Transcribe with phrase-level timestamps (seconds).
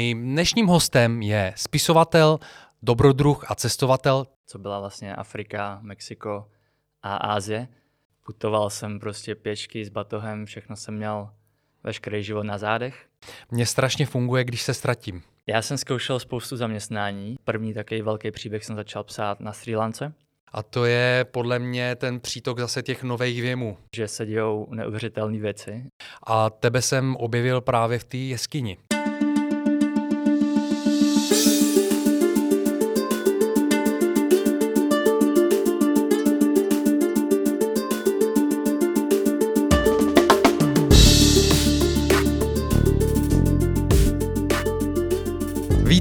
[0.00, 2.38] Mým dnešním hostem je spisovatel,
[2.82, 4.26] dobrodruh a cestovatel.
[4.46, 6.48] Co byla vlastně Afrika, Mexiko
[7.02, 7.68] a Ázie.
[8.26, 11.30] Putoval jsem prostě pěšky s batohem, všechno jsem měl
[11.84, 13.06] veškerý život na zádech.
[13.50, 15.22] Mně strašně funguje, když se ztratím.
[15.46, 17.36] Já jsem zkoušel spoustu zaměstnání.
[17.44, 20.12] První takový velký příběh jsem začal psát na Sri Lance.
[20.52, 23.78] A to je podle mě ten přítok zase těch nových věmů.
[23.96, 25.84] Že se dějou neuvěřitelné věci.
[26.26, 28.78] A tebe jsem objevil právě v té jeskyni.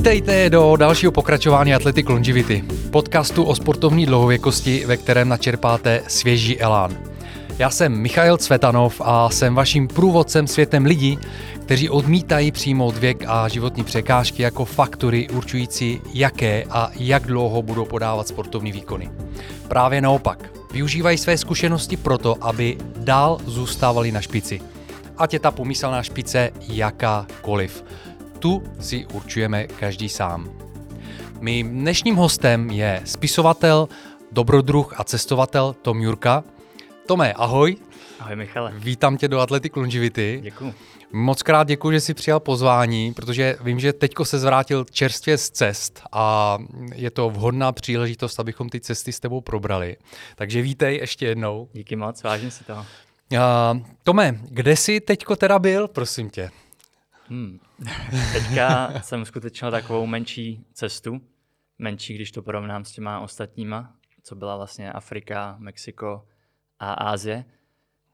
[0.06, 6.98] Vítejte do dalšího pokračování Athletic Longevity, podcastu o sportovní dlouhověkosti, ve kterém načerpáte svěží elán.
[7.60, 11.20] Já jsem Michail Cvetanov a jsem vaším průvodcem světem lidí,
[11.62, 17.86] kteří odmítají přijmout věk a životní překážky jako faktory určující, jaké a jak dlouho budou
[17.86, 19.10] podávat sportovní výkony.
[19.68, 24.62] Právě naopak, využívají své zkušenosti proto, aby dál zůstávali na špici.
[25.18, 27.84] Ať je ta pomyslná špice jakákoliv
[28.46, 30.46] tu si určujeme každý sám.
[31.42, 33.90] Mým dnešním hostem je spisovatel,
[34.32, 36.44] dobrodruh a cestovatel Tom Jurka.
[37.08, 37.76] Tome, ahoj.
[38.20, 38.74] Ahoj Michale.
[38.78, 40.40] Vítám tě do Athletic Longevity.
[40.44, 40.74] Děkuji.
[41.14, 45.50] Moc krát děkuji, že jsi přijal pozvání, protože vím, že teďko se zvrátil čerstvě z
[45.50, 46.58] cest a
[46.96, 49.98] je to vhodná příležitost, abychom ty cesty s tebou probrali.
[50.36, 51.70] Takže vítej ještě jednou.
[51.74, 52.86] Díky moc, vážím si toho.
[53.32, 56.52] Uh, Tome, kde jsi teďko teda byl, prosím tě?
[57.30, 57.60] Hmm.
[58.34, 61.22] Teďka jsem skutečnil takovou menší cestu,
[61.80, 66.28] menší, když to porovnám s těma ostatníma, co byla vlastně Afrika, Mexiko
[66.80, 67.46] a Ázie.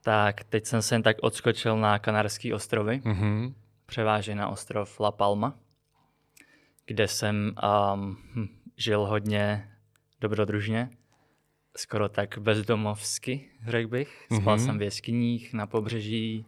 [0.01, 3.53] Tak teď jsem se jen tak odskočil na Kanárské ostrovy, mm-hmm.
[3.85, 5.59] převážně na ostrov La Palma,
[6.85, 7.55] kde jsem
[7.93, 8.17] um,
[8.77, 9.71] žil hodně
[10.21, 10.89] dobrodružně,
[11.77, 14.27] skoro tak bezdomovsky, řekl bych.
[14.35, 14.65] Spal mm-hmm.
[14.65, 16.45] jsem v jeskyních, na pobřeží,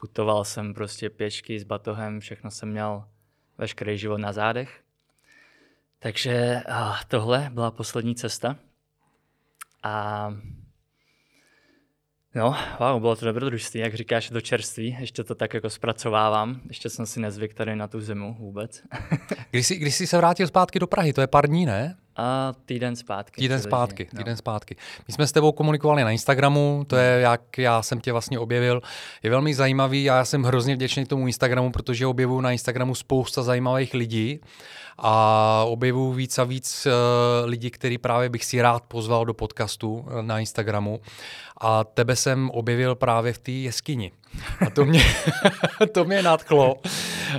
[0.00, 3.04] Putoval jsem prostě pěšky s batohem, všechno jsem měl
[3.58, 4.80] veškerý život na zádech.
[5.98, 6.62] Takže
[7.08, 8.56] tohle byla poslední cesta.
[9.82, 10.32] A
[12.34, 16.90] No, wow, bylo to dobrodružství, jak říkáš, do čerství, ještě to tak jako zpracovávám, ještě
[16.90, 18.82] jsem si nezvyk tady na tu zimu vůbec.
[19.50, 21.96] když, jsi, když jsi se vrátil zpátky do Prahy, to je pár dní, ne?
[22.18, 23.40] A týden zpátky.
[23.40, 24.18] Týden zpátky, no.
[24.18, 24.76] týden zpátky.
[25.08, 28.80] My jsme s tebou komunikovali na Instagramu, to je, jak já jsem tě vlastně objevil.
[29.22, 33.42] Je velmi zajímavý a já jsem hrozně vděčný tomu Instagramu, protože objevuju na Instagramu spousta
[33.42, 34.40] zajímavých lidí
[34.98, 39.92] a objevuju víc a víc uh, lidí, který právě bych si rád pozval do podcastu
[39.92, 41.00] uh, na Instagramu.
[41.60, 44.12] A tebe jsem objevil právě v té jeskyni.
[44.66, 45.02] A to mě,
[45.92, 46.76] to mě nadchlo.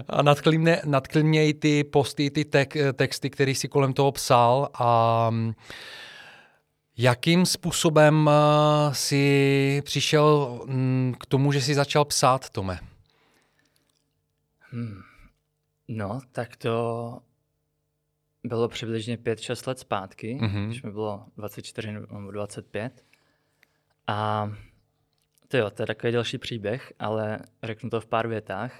[0.07, 4.11] A nadchly mě, nadchly mě i ty posty, ty tek, texty, které si kolem toho
[4.11, 5.31] psal a
[7.01, 12.79] Jakým způsobem eh, si přišel mm, k tomu, že jsi začal psát, Tome?
[14.59, 15.01] Hmm.
[15.87, 17.19] No, tak to
[18.43, 20.67] bylo přibližně 5-6 let zpátky, mm-hmm.
[20.67, 23.03] když mi bylo 24 nebo 25.
[24.09, 24.51] A
[25.47, 28.73] to jo, to je takový další příběh, ale řeknu to v pár větách.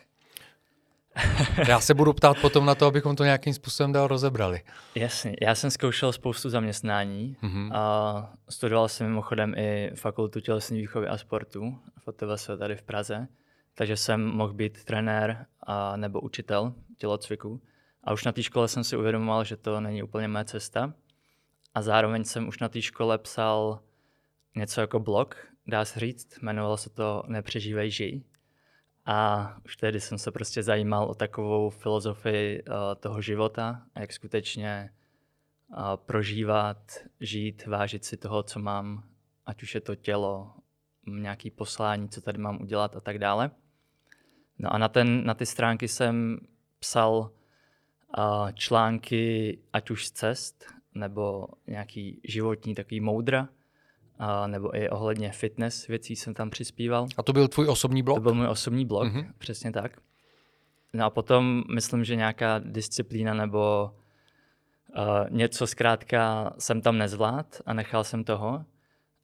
[1.67, 4.62] Já se budu ptát potom na to, abychom to nějakým způsobem dál rozebrali.
[4.95, 7.69] Jasně, já jsem zkoušel spoustu zaměstnání mm-hmm.
[7.73, 13.28] a studoval jsem mimochodem i fakultu tělesné výchovy a sportu v se tady v Praze,
[13.73, 17.62] takže jsem mohl být trenér a, nebo učitel tělocviku.
[18.03, 20.94] A už na té škole jsem si uvědomoval, že to není úplně mé cesta.
[21.73, 23.79] A zároveň jsem už na té škole psal
[24.55, 25.35] něco jako blog,
[25.67, 28.23] dá se říct, jmenovalo se to Nepřežívej, žij.
[29.05, 34.93] A už tehdy jsem se prostě zajímal o takovou filozofii uh, toho života, jak skutečně
[35.69, 36.77] uh, prožívat,
[37.19, 39.03] žít, vážit si toho, co mám,
[39.45, 40.53] ať už je to tělo,
[41.07, 43.51] nějaký poslání, co tady mám udělat a tak dále.
[44.59, 46.39] No a na, ten, na ty stránky jsem
[46.79, 47.31] psal
[48.17, 50.65] uh, články, ať už z cest,
[50.95, 53.50] nebo nějaký životní takový moudra,
[54.19, 57.07] a, nebo i ohledně fitness věcí jsem tam přispíval.
[57.18, 58.18] A to byl tvůj osobní blog?
[58.18, 59.31] To byl můj osobní blog, mm-hmm.
[59.38, 59.92] přesně tak.
[60.94, 63.92] No a potom myslím, že nějaká disciplína nebo
[64.98, 68.66] uh, něco zkrátka jsem tam nezvlád a nechal jsem toho,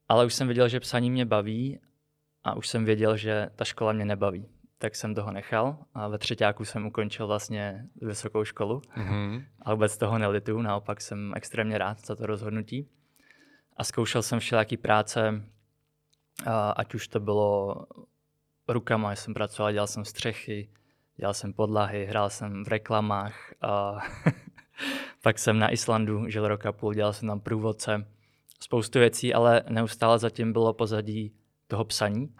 [0.10, 1.80] ale už jsem věděl, že psaní mě baví
[2.44, 4.48] a už jsem věděl, že ta škola mě nebaví.
[4.78, 8.82] Tak jsem toho nechal a ve třetíku jsem ukončil vlastně vysokou školu.
[8.98, 9.44] Mm-hmm.
[9.62, 12.90] A vůbec toho nelituju, naopak jsem extrémně rád za to rozhodnutí
[13.78, 15.44] a zkoušel jsem všelijaký práce,
[16.76, 17.76] ať už to bylo
[18.68, 20.70] rukama, jsem pracoval, dělal jsem střechy,
[21.18, 24.00] dělal jsem podlahy, hrál jsem v reklamách, a
[25.22, 28.08] pak jsem na Islandu žil rok a půl, dělal jsem tam průvodce,
[28.60, 31.36] spoustu věcí, ale neustále zatím bylo pozadí
[31.68, 32.36] toho psaní,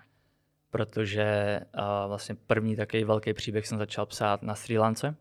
[0.70, 1.60] protože
[2.08, 5.16] vlastně první takový velký příběh jsem začal psát na Sri Lance.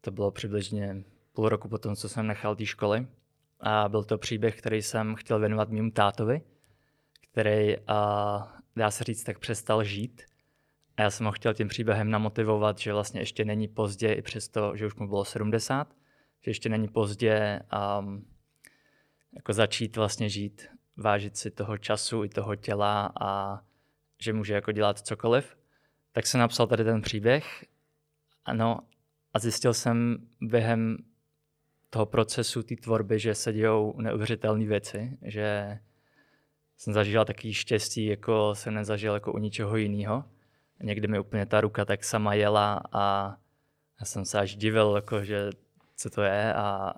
[0.00, 3.06] To bylo přibližně půl roku potom, co jsem nechal té školy.
[3.66, 6.42] A byl to příběh, který jsem chtěl věnovat mému tátovi,
[7.30, 10.22] který, a, dá se říct, tak přestal žít.
[10.96, 14.76] A já jsem ho chtěl tím příběhem namotivovat, že vlastně ještě není pozdě, i přesto,
[14.76, 15.94] že už mu bylo 70,
[16.42, 17.60] že ještě není pozdě
[17.98, 18.26] um,
[19.34, 20.66] jako začít vlastně žít,
[20.96, 23.60] vážit si toho času i toho těla a
[24.22, 25.56] že může jako dělat cokoliv.
[26.12, 27.64] Tak jsem napsal tady ten příběh
[28.44, 28.78] ano,
[29.34, 30.96] a zjistil jsem během
[31.94, 35.78] toho procesu té tvorby, že se dějou neuvěřitelné věci, že
[36.76, 40.24] jsem zažil takový štěstí, jako jsem nezažil jako u ničeho jiného.
[40.82, 43.36] Někdy mi úplně ta ruka tak sama jela a
[44.00, 45.50] já jsem se až divil, jako, že
[45.96, 46.94] co to je a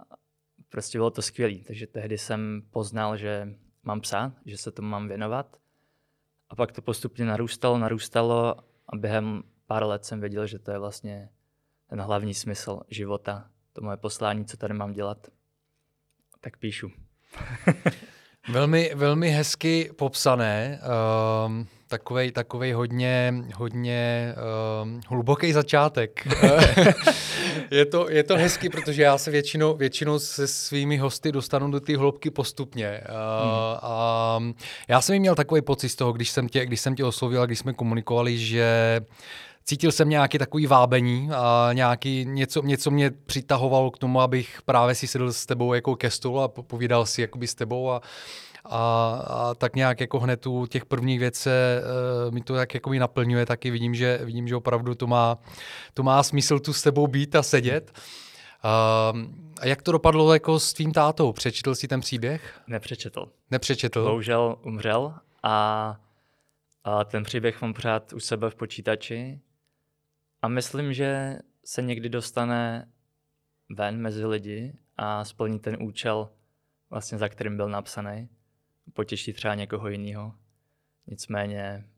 [0.68, 1.54] prostě bylo to skvělé.
[1.66, 3.48] Takže tehdy jsem poznal, že
[3.82, 5.56] mám psa, že se tomu mám věnovat.
[6.48, 8.56] A pak to postupně narůstalo, narůstalo
[8.88, 11.28] a během pár let jsem věděl, že to je vlastně
[11.86, 15.18] ten hlavní smysl života, to moje poslání, co tady mám dělat.
[16.40, 16.90] Tak píšu.
[18.48, 20.80] velmi, velmi hezky popsané.
[21.46, 24.34] Um, takovej, takovej hodně, hodně
[24.82, 26.28] um, hluboký začátek.
[27.70, 31.80] je, to, je to hezky, protože já se většinou, většinou se svými hosty dostanu do
[31.80, 33.00] té hloubky postupně.
[33.00, 33.14] Uh,
[33.44, 33.76] hmm.
[33.82, 34.38] A
[34.88, 37.46] já jsem měl takový pocit z toho, když jsem tě, když jsem tě oslovil a
[37.46, 39.00] když jsme komunikovali, že
[39.66, 44.94] cítil jsem nějaký takový vábení a nějaký, něco, něco mě přitahovalo k tomu, abych právě
[44.94, 48.00] si sedl s tebou jako ke stolu a povídal si jakoby s tebou a,
[48.64, 48.78] a,
[49.28, 52.98] a tak nějak jako hned u těch prvních věcí uh, mi to tak jako mi
[52.98, 55.38] naplňuje, taky vidím, že, vidím, že opravdu to má,
[55.94, 57.92] to má smysl tu s tebou být a sedět.
[58.64, 59.20] Uh,
[59.60, 61.32] a jak to dopadlo jako s tvým tátou?
[61.32, 62.60] Přečetl jsi ten příběh?
[62.66, 63.28] Nepřečetl.
[63.50, 64.04] Nepřečetl.
[64.04, 65.96] Bohužel umřel a,
[66.84, 69.40] a ten příběh mám pořád u sebe v počítači
[70.42, 72.92] a myslím, že se někdy dostane
[73.76, 76.30] ven mezi lidi a splní ten účel,
[76.90, 78.28] vlastně za kterým byl napsaný.
[78.92, 80.34] Potěší třeba někoho jiného.
[81.06, 81.88] Nicméně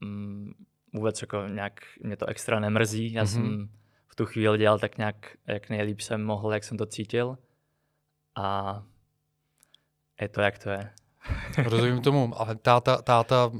[0.00, 0.52] mm,
[0.92, 3.12] vůbec jako nějak mě to extra nemrzí.
[3.12, 3.26] Já mm-hmm.
[3.26, 3.68] jsem
[4.08, 7.38] v tu chvíli dělal tak nějak, jak nejlíp jsem mohl, jak jsem to cítil.
[8.34, 8.82] A
[10.20, 10.90] je to, jak to je.
[11.64, 13.50] Rozumím tomu, ale táta, táta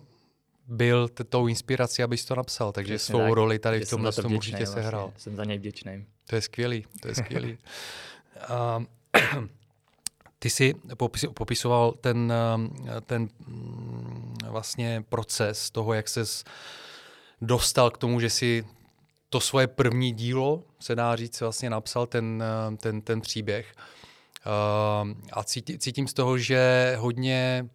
[0.66, 4.12] byl t- tou inspirací, abys to napsal, takže Přesně svou tak, roli tady v tomhle
[4.12, 4.82] tom určitě vlastně.
[4.82, 5.12] sehrál.
[5.16, 6.06] Jsem za něj vděčný.
[6.26, 7.58] To je skvělý, to je skvělý.
[10.38, 10.74] ty jsi
[11.34, 12.32] popisoval ten,
[13.06, 16.44] ten mm, vlastně proces toho, jak ses
[17.40, 18.64] dostal k tomu, že si
[19.28, 22.44] to svoje první dílo, se dá říct, vlastně napsal ten,
[22.76, 23.74] ten, ten příběh.
[24.46, 27.68] Uh, a cítím, cítím z toho, že hodně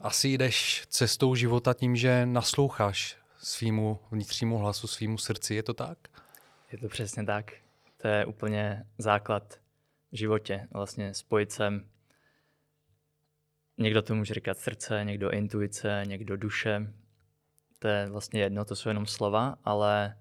[0.00, 5.54] asi jdeš cestou života tím, že nasloucháš svýmu vnitřnímu hlasu, svýmu srdci.
[5.54, 5.98] Je to tak?
[6.72, 7.52] Je to přesně tak.
[7.96, 9.54] To je úplně základ
[10.12, 10.68] v životě.
[10.70, 11.72] Vlastně spojit se
[13.80, 16.92] Někdo to může říkat srdce, někdo intuice, někdo duše.
[17.78, 20.16] To je vlastně jedno, to jsou jenom slova, ale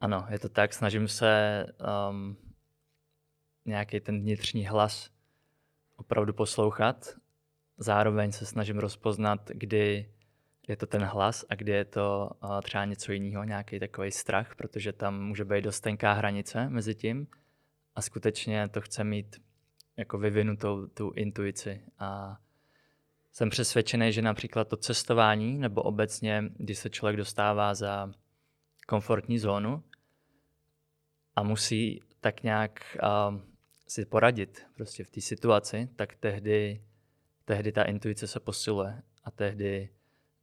[0.00, 0.72] ano, je to tak.
[0.72, 1.66] Snažím se
[2.10, 2.36] um,
[3.64, 5.10] nějaký ten vnitřní hlas
[5.96, 7.14] opravdu poslouchat
[7.78, 10.08] zároveň se snažím rozpoznat, kdy
[10.68, 12.30] je to ten hlas a kdy je to
[12.62, 17.26] třeba něco jiného, nějaký takový strach, protože tam může být dost tenká hranice mezi tím.
[17.94, 19.42] A skutečně to chce mít
[19.96, 21.80] jako vyvinutou tu intuici.
[21.98, 22.38] A
[23.32, 28.10] jsem přesvědčený, že například to cestování nebo obecně, když se člověk dostává za
[28.88, 29.82] komfortní zónu
[31.36, 33.40] a musí tak nějak uh,
[33.88, 36.80] si poradit prostě v té situaci, tak tehdy
[37.44, 39.88] tehdy ta intuice se posiluje a tehdy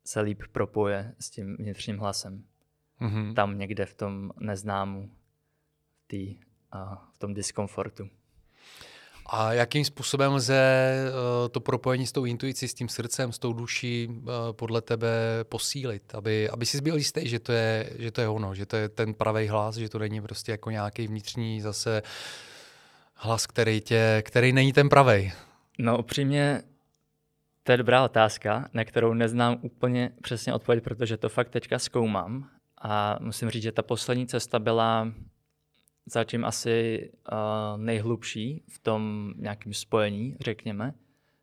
[0.05, 2.43] se líp propoje s tím vnitřním hlasem.
[3.01, 3.33] Mm-hmm.
[3.33, 5.11] Tam někde v tom neznámu,
[5.93, 6.37] v, tý,
[6.71, 8.09] a v tom diskomfortu.
[9.25, 13.53] A jakým způsobem lze uh, to propojení s tou intuicí, s tím srdcem, s tou
[13.53, 15.09] duší uh, podle tebe
[15.43, 18.75] posílit, aby, aby si byl jistý, že to, je, že to je ono, že to
[18.75, 22.01] je ten pravý hlas, že to není prostě jako nějaký vnitřní zase
[23.15, 25.31] hlas, který, tě, který není ten pravý.
[25.79, 26.63] No upřímně
[27.63, 32.49] to je dobrá otázka, na kterou neznám úplně přesně odpověď, protože to fakt teďka zkoumám.
[32.81, 35.13] A musím říct, že ta poslední cesta byla
[36.05, 37.37] zatím asi uh,
[37.81, 40.93] nejhlubší v tom nějakém spojení, řekněme,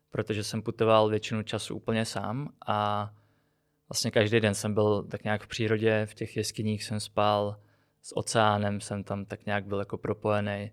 [0.09, 3.09] protože jsem putoval většinu času úplně sám a
[3.89, 7.59] vlastně každý den jsem byl tak nějak v přírodě, v těch jeskyních jsem spal,
[8.01, 10.71] s oceánem jsem tam tak nějak byl jako propojený.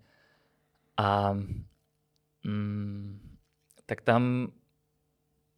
[0.96, 1.32] A
[2.44, 3.36] mm,
[3.86, 4.52] tak tam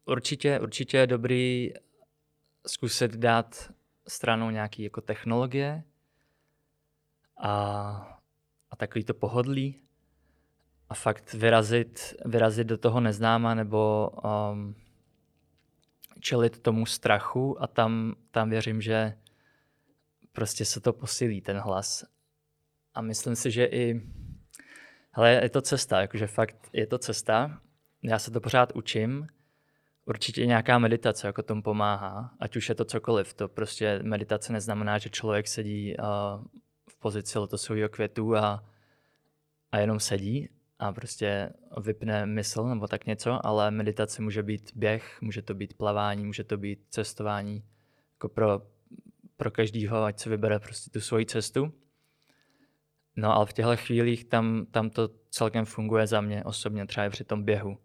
[0.09, 1.73] určitě, určitě je dobrý
[2.67, 3.71] zkusit dát
[4.07, 5.83] stranou nějaký jako technologie
[7.37, 7.51] a,
[8.71, 9.81] a takový to pohodlí
[10.89, 14.75] a fakt vyrazit, vyrazit do toho neznáma nebo um,
[16.19, 19.17] čelit tomu strachu a tam, tam věřím, že
[20.31, 22.05] prostě se to posílí, ten hlas.
[22.93, 24.01] A myslím si, že i,
[25.11, 27.61] hele, je to cesta, jakože fakt je to cesta.
[28.03, 29.27] Já se to pořád učím.
[30.05, 33.33] Určitě nějaká meditace jako tomu pomáhá, ať už je to cokoliv.
[33.33, 36.05] To prostě meditace neznamená, že člověk sedí uh,
[36.89, 38.63] v pozici lotosového květu a,
[39.71, 45.21] a jenom sedí a prostě vypne mysl nebo tak něco, ale meditace může být běh,
[45.21, 47.63] může to být plavání, může to být cestování.
[48.13, 48.61] Jako pro
[49.39, 51.73] pro každýho, ať se vybere prostě tu svoji cestu.
[53.15, 57.09] No ale v těchto chvílích tam, tam to celkem funguje za mě osobně, třeba i
[57.09, 57.77] při tom běhu.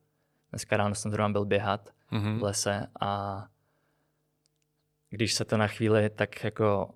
[0.55, 2.39] Dneska ráno jsem zrovna byl běhat mm-hmm.
[2.39, 3.45] v lese a
[5.11, 6.95] když se to na chvíli tak jako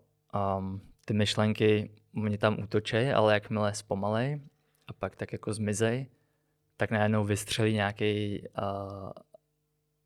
[0.59, 4.41] um, ty myšlenky mě tam útočí, ale jakmile zpomalej
[4.87, 6.07] a pak tak jako zmizej,
[6.77, 9.11] tak najednou vystřelí nějaký, uh,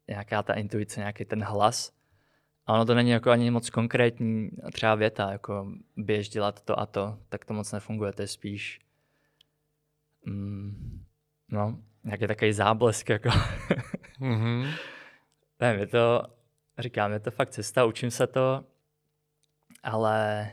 [0.09, 1.93] nějaká ta intuice, nějaký ten hlas
[2.67, 6.87] a ono to není jako ani moc konkrétní třeba věta, jako běž dělat to a
[6.87, 8.81] to, tak to moc nefunguje, to je spíš
[10.25, 11.05] mm,
[11.49, 13.29] no, nějaký takový záblesk, jako.
[14.21, 14.75] mm-hmm.
[15.61, 16.23] Nevím, je to,
[16.79, 18.65] říkám, je to fakt cesta, učím se to,
[19.83, 20.51] ale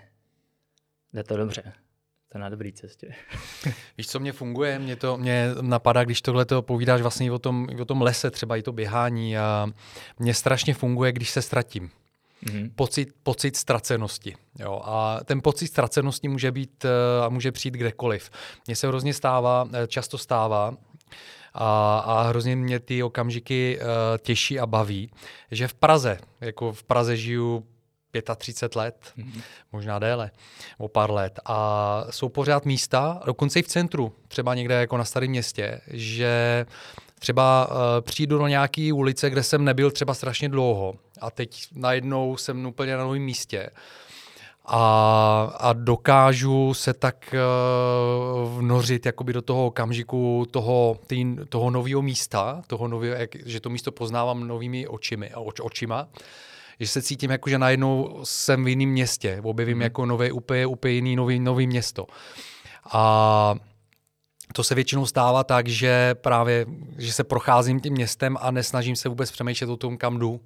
[1.14, 1.74] jde to dobře.
[2.32, 3.16] To na dobré cestě.
[3.98, 4.80] Víš, co mě funguje?
[4.80, 8.58] Mě to mě napadá, když tohle to povídáš vlastně o tom, o tom lese, třeba
[8.58, 9.38] i to běhání.
[9.38, 9.68] A
[10.20, 11.92] mě strašně funguje, když se ztratím.
[12.46, 12.72] Mm-hmm.
[12.76, 14.36] Pocit, pocit ztracenosti.
[14.60, 14.82] Jo.
[14.86, 18.30] A ten pocit ztracenosti může být eh, a může přijít kdekoliv.
[18.68, 20.78] Mně se hrozně stává, eh, často stává,
[21.54, 23.88] a, a hrozně mě ty okamžiky uh,
[24.18, 25.12] těší a baví,
[25.52, 27.66] že v Praze, jako v Praze žiju
[28.38, 29.42] 35 let, mm-hmm.
[29.72, 30.32] možná déle,
[30.78, 31.40] o pár let.
[31.46, 36.66] A jsou pořád místa, dokonce i v centru, třeba někde jako na starém městě, že
[37.20, 42.38] třeba uh, přijdu do nějaké ulice, kde jsem nebyl třeba strašně dlouho a teď najednou
[42.38, 43.70] jsem úplně na novém místě
[44.72, 52.02] a, a dokážu se tak uh, vnořit jakoby do toho okamžiku toho, tý, toho nového
[52.02, 56.08] místa, toho novýho, jak, že to místo poznávám novými očimi, oč, očima,
[56.80, 59.82] že se cítím jako, že najednou jsem v jiném městě, objevím mm.
[59.82, 62.08] jako nové, úplně, úplně jiný nový, nový město.
[62.92, 63.56] A
[64.54, 66.66] to se většinou stává tak, že právě,
[66.98, 70.42] že se procházím tím městem a nesnažím se vůbec přemýšlet o tom, kam jdu.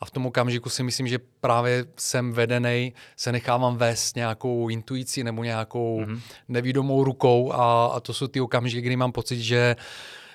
[0.00, 5.24] A v tom okamžiku si myslím, že právě jsem vedený, se nechávám vést nějakou intuicí
[5.24, 6.20] nebo nějakou mm-hmm.
[6.48, 9.76] nevídomou rukou a, a to jsou ty okamžiky, kdy mám pocit, že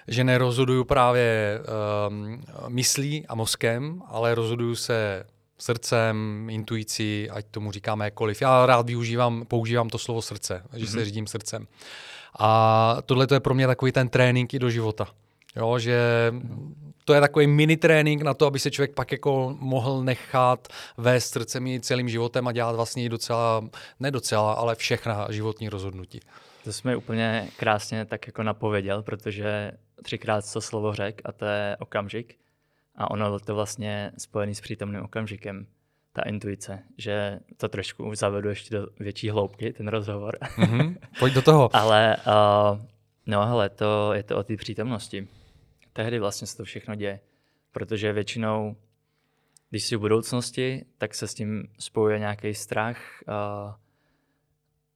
[0.07, 1.59] že nerozhoduju právě
[2.07, 5.25] um, myslí a mozkem, ale rozhoduju se
[5.57, 8.41] srdcem, intuicí, ať tomu říkáme jakkoliv.
[8.41, 10.89] Já rád využívám, používám to slovo srdce, že mm-hmm.
[10.89, 11.05] se mhm.
[11.05, 11.67] řídím srdcem.
[12.39, 15.07] A tohle to je pro mě takový ten trénink i do života.
[15.55, 16.31] Jo, že
[17.05, 20.67] to je takový mini trénink na to, aby se člověk pak jako mohl nechat
[20.97, 23.63] vést srdcem i celým životem a dělat vlastně docela,
[23.99, 26.19] ne docela, ale všechna životní rozhodnutí.
[26.63, 29.71] To jsme úplně krásně tak jako napověděl, protože
[30.03, 32.35] třikrát to slovo řek a to je okamžik.
[32.95, 35.67] A ono to vlastně spojený s přítomným okamžikem,
[36.13, 40.37] ta intuice, že to trošku zavedu ještě do větší hloubky, ten rozhovor.
[40.41, 41.75] Mm-hmm, pojď do toho.
[41.75, 42.81] Ale uh,
[43.25, 45.27] no hele, to je to o té přítomnosti.
[45.93, 47.19] Tehdy vlastně se to všechno děje,
[47.71, 48.75] protože většinou,
[49.69, 52.97] když jsi v budoucnosti, tak se s tím spojuje nějaký strach
[53.27, 53.73] uh,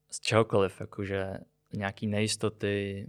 [0.09, 1.33] z čehokoliv, jakože
[1.73, 3.07] nějaký nejistoty,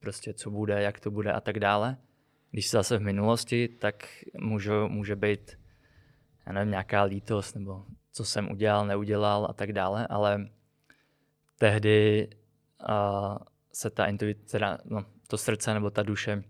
[0.00, 1.96] prostě co bude, jak to bude a tak dále.
[2.50, 5.58] Když jsi zase v minulosti, tak může, může být
[6.48, 10.48] já nevím, nějaká lítost nebo co jsem udělal, neudělal a tak dále, ale
[11.58, 12.28] tehdy
[12.88, 13.38] uh,
[13.72, 16.44] se ta intuice, no, to srdce nebo ta duše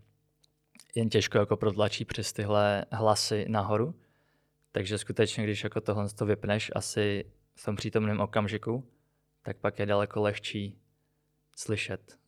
[0.95, 3.95] jen těžko jako protlačí přes tyhle hlasy nahoru.
[4.73, 8.85] Takže skutečně, když jako tohle to vypneš asi v tom přítomném okamžiku,
[9.43, 10.79] tak pak je daleko lehčí
[11.57, 12.19] slyšet,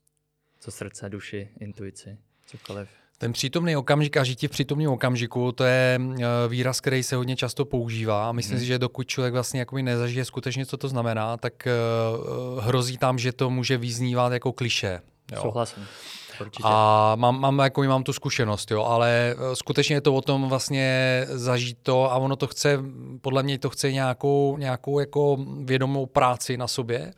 [0.60, 2.88] co srdce, duši, intuici, cokoliv.
[3.18, 7.36] Ten přítomný okamžik a žití v přítomném okamžiku, to je eh, výraz, který se hodně
[7.36, 8.28] často používá.
[8.28, 8.60] A myslím hmm.
[8.60, 11.68] si, že dokud člověk vlastně jakoby nezažije skutečně, co to znamená, tak
[12.56, 15.00] uh, hrozí tam, že to může vyznívat jako kliše.
[15.40, 15.86] Souhlasím.
[16.40, 16.62] Určitě.
[16.66, 20.48] A mám, mám, jako, mám tu zkušenost, jo, ale eh, skutečně je to o tom
[20.48, 22.78] vlastně zažít to a ono to chce,
[23.20, 27.12] podle mě to chce nějakou, nějakou jako vědomou práci na sobě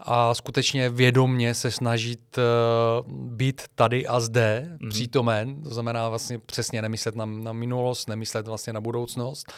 [0.00, 4.88] a skutečně vědomně se snažit uh, být tady a zde, mm-hmm.
[4.88, 9.52] přítomen, to znamená vlastně přesně nemyslet na, na minulost, nemyslet vlastně na budoucnost.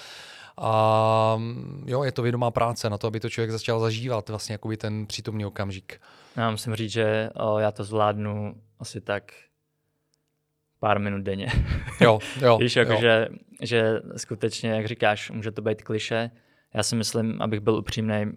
[0.59, 1.41] A
[1.87, 5.07] jo, je to vědomá práce na to, aby to člověk začal zažívat vlastně jakoby ten
[5.07, 6.01] přítomný okamžik.
[6.37, 9.33] Já musím říct, že o, já to zvládnu asi tak
[10.79, 11.47] pár minut denně.
[12.01, 12.59] Jo, jo.
[12.61, 13.01] Víš, jako jo.
[13.01, 13.29] Že,
[13.63, 16.31] že skutečně, jak říkáš, může to být kliše.
[16.75, 18.33] Já si myslím, abych byl upřímný,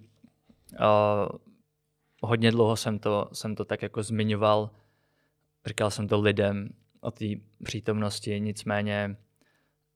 [2.21, 4.69] hodně dlouho jsem to, jsem to tak jako zmiňoval,
[5.65, 6.69] říkal jsem to lidem
[6.99, 7.25] o té
[7.63, 9.17] přítomnosti, nicméně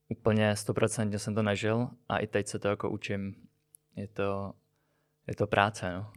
[0.10, 3.36] úplně stoprocentně jsem to nežil a i teď se to jako učím.
[3.96, 4.54] Je to,
[5.28, 6.12] je to práce, no.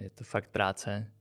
[0.00, 1.12] Je to fakt práce.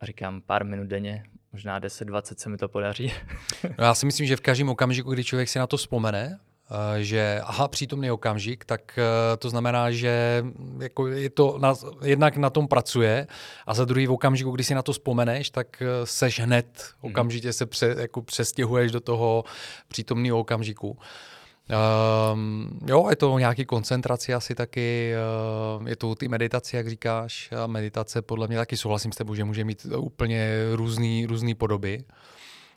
[0.00, 3.12] A říkám pár minut denně, možná 10-20 se mi to podaří.
[3.78, 6.40] no já si myslím, že v každém okamžiku, kdy člověk si na to vzpomene,
[6.70, 10.44] Eh, že aha, přítomný okamžik, tak eh, to znamená, že
[10.78, 13.26] jako je to na, jednak na tom pracuje
[13.66, 16.66] a za druhý v okamžiku, kdy si na to vzpomeneš, tak eh, seš hned,
[17.02, 17.12] mhm.
[17.12, 19.44] okamžitě se pře, jako přestěhuješ do toho
[19.88, 20.98] přítomného okamžiku.
[21.70, 25.12] Um, jo, je to nějaký koncentraci asi taky,
[25.80, 29.34] uh, je to ty meditace, jak říkáš, a meditace podle mě taky souhlasím s tebou,
[29.34, 32.04] že může mít úplně různý, různý podoby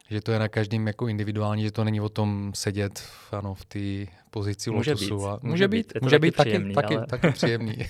[0.10, 3.66] že to je na každém jako individuální, že to není o tom sedět ano, v
[3.66, 5.18] té pozici může lotosu.
[5.18, 5.26] Být.
[5.26, 7.06] A může, může být, může být taky, příjemný, taky, ale...
[7.06, 7.78] taky příjemný.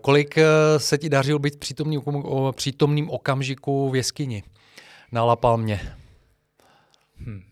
[0.00, 0.44] kolik eh,
[0.78, 1.98] se ti dařilo být přítomný,
[2.52, 4.42] přítomným okamžiku v jeskyni
[5.12, 5.80] na La Palmě?
[7.16, 7.42] Hmm.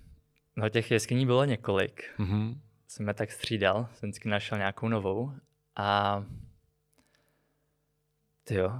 [0.56, 2.04] No těch jeskyní bylo několik.
[2.18, 2.54] Mm-hmm
[2.88, 5.32] jsem je tak střídal, jsem vždycky našel nějakou novou
[5.76, 6.24] a
[8.50, 8.72] jo,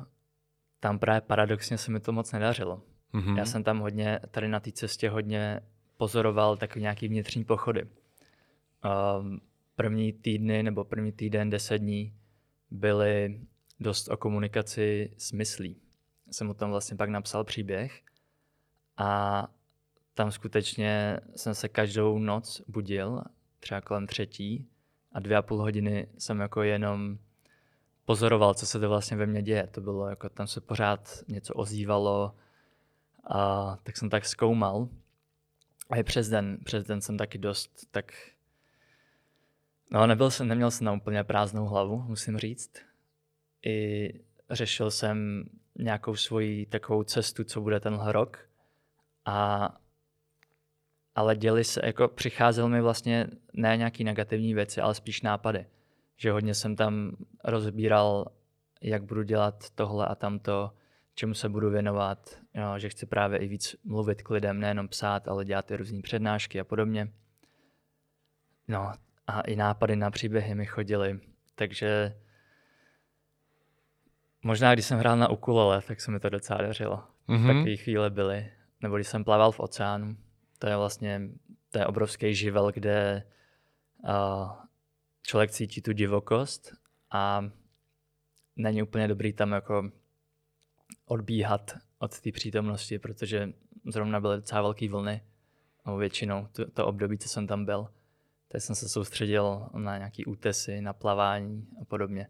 [0.81, 2.83] tam právě paradoxně se mi to moc nedařilo.
[3.15, 3.37] Mm-hmm.
[3.39, 5.61] Já jsem tam hodně, tady na té cestě hodně
[5.97, 7.83] pozoroval takový nějaký vnitřní pochody.
[7.83, 9.41] Um,
[9.77, 12.15] první týdny nebo první týden, deset dní
[12.71, 13.41] byly
[13.81, 15.77] dost o komunikaci s myslí.
[16.31, 18.03] Jsem o tom vlastně pak napsal příběh
[18.97, 19.49] a
[20.15, 23.23] tam skutečně jsem se každou noc budil
[23.61, 24.69] třeba kolem třetí
[25.13, 27.19] a dvě a půl hodiny jsem jako jenom
[28.05, 29.67] pozoroval, co se to vlastně ve mně děje.
[29.67, 32.35] To bylo jako, tam se pořád něco ozývalo
[33.25, 34.89] a tak jsem tak zkoumal.
[35.91, 38.13] A i přes den, přes den jsem taky dost tak
[39.91, 42.73] No, nebyl jsem, neměl jsem na úplně prázdnou hlavu, musím říct.
[43.67, 44.09] I
[44.51, 45.45] řešil jsem
[45.79, 48.49] nějakou svoji takovou cestu, co bude tenhle rok.
[49.25, 49.69] A
[51.15, 55.67] ale děli se, jako přicházel mi vlastně ne nějaký negativní věci, ale spíš nápady.
[56.17, 58.27] Že hodně jsem tam rozbíral,
[58.83, 60.73] jak budu dělat tohle a tamto,
[61.15, 65.29] čemu se budu věnovat, jo, že chci právě i víc mluvit k lidem, nejenom psát,
[65.29, 67.13] ale dělat i různé přednášky a podobně.
[68.69, 68.93] No
[69.29, 71.21] a i nápady na příběhy mi chodily,
[71.55, 72.17] takže
[74.43, 77.05] možná když jsem hrál na ukulele, tak se mi to docela dařilo.
[77.29, 77.47] Mm-hmm.
[77.47, 78.53] Takové chvíle byly.
[78.81, 80.17] Nebo když jsem plaval v oceánu,
[80.59, 81.21] to je vlastně
[81.71, 83.23] to je obrovský živel, kde
[84.09, 84.53] uh,
[85.23, 86.75] člověk cítí tu divokost
[87.11, 87.51] a
[88.57, 89.91] není úplně dobrý tam jako
[91.07, 93.53] odbíhat od té přítomnosti, protože
[93.87, 95.23] zrovna byly docela velké vlny,
[95.87, 97.89] no většinou to, to období, co jsem tam byl.
[98.49, 102.29] Tak jsem se soustředil na nějaký útesy, na plavání a podobně.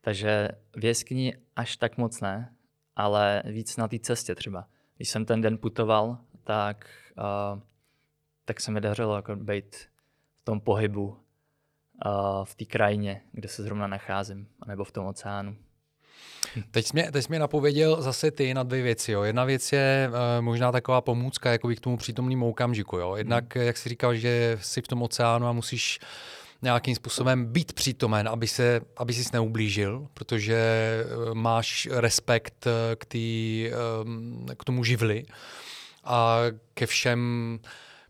[0.00, 2.54] Takže v jeskyni až tak moc ne,
[2.96, 4.68] ale víc na té cestě třeba.
[4.96, 6.86] Když jsem ten den putoval, tak
[7.18, 7.60] uh,
[8.44, 9.76] tak se mi dařilo jako být
[10.40, 15.56] v tom pohybu uh, v té krajině, kde se zrovna nacházím, nebo v tom oceánu.
[16.70, 19.12] Teď jsi, mě, teď jsi mě napověděl zase ty na dvě věci.
[19.12, 19.22] Jo.
[19.22, 22.96] Jedna věc je uh, možná taková pomůcka jako k tomu přítomnému okamžiku.
[22.96, 23.16] Jo.
[23.16, 23.64] Jednak, hmm.
[23.64, 25.98] jak jsi říkal, že jsi v tom oceánu a musíš
[26.62, 30.58] nějakým způsobem být přítomen, aby, se, aby jsi neublížil, protože
[31.32, 32.66] máš respekt
[32.98, 33.70] k, tý,
[34.58, 35.24] k tomu živli
[36.04, 36.38] a
[36.74, 37.60] ke všem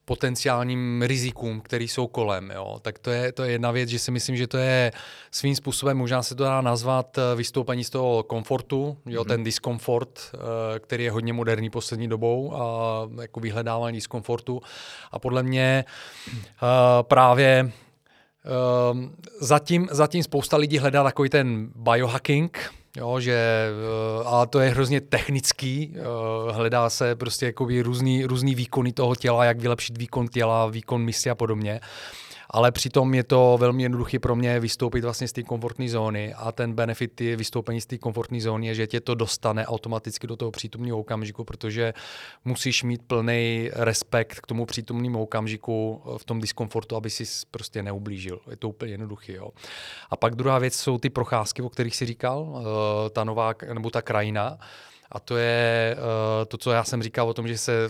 [0.08, 2.50] potenciálním rizikům, které jsou kolem.
[2.54, 2.78] Jo.
[2.82, 4.92] Tak to je, to je jedna věc, že si myslím, že to je
[5.30, 9.28] svým způsobem, možná se to dá nazvat eh, vystoupení z toho komfortu, jo, mm-hmm.
[9.28, 10.38] ten diskomfort, eh,
[10.78, 12.62] který je hodně moderní poslední dobou a
[13.20, 14.60] jako vyhledávání diskomfortu.
[15.12, 17.72] A podle mě eh, právě
[19.40, 23.68] zatím, zatím spousta lidí hledá takový ten biohacking, Jo, že,
[24.24, 25.94] a to je hrozně technický,
[26.50, 31.30] hledá se prostě jakoby různý, různý výkony toho těla, jak vylepšit výkon těla, výkon mysli
[31.30, 31.80] a podobně
[32.50, 36.52] ale přitom je to velmi jednoduché pro mě vystoupit vlastně z té komfortní zóny a
[36.52, 40.36] ten benefit je vystoupení z té komfortní zóny je, že tě to dostane automaticky do
[40.36, 41.94] toho přítomného okamžiku, protože
[42.44, 48.40] musíš mít plný respekt k tomu přítomnému okamžiku v tom diskomfortu, aby si prostě neublížil.
[48.50, 49.32] Je to úplně jednoduché.
[49.32, 49.50] Jo.
[50.10, 52.62] A pak druhá věc jsou ty procházky, o kterých si říkal,
[53.06, 54.58] eh, ta nová, nebo ta krajina.
[55.12, 56.04] A to je uh,
[56.48, 57.88] to, co já jsem říkal o tom, že se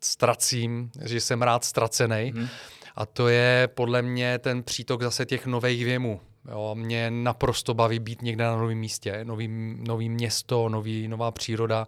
[0.00, 2.32] ztracím, že jsem rád ztracený.
[2.36, 2.48] Hmm.
[2.96, 6.20] A to je podle mě ten přítok zase těch nových věmů.
[6.50, 11.86] Jo, mě naprosto baví být někde na novém místě, nový, nový město, nový, nová příroda,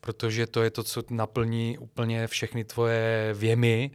[0.00, 3.90] protože to je to, co naplní úplně všechny tvoje věmy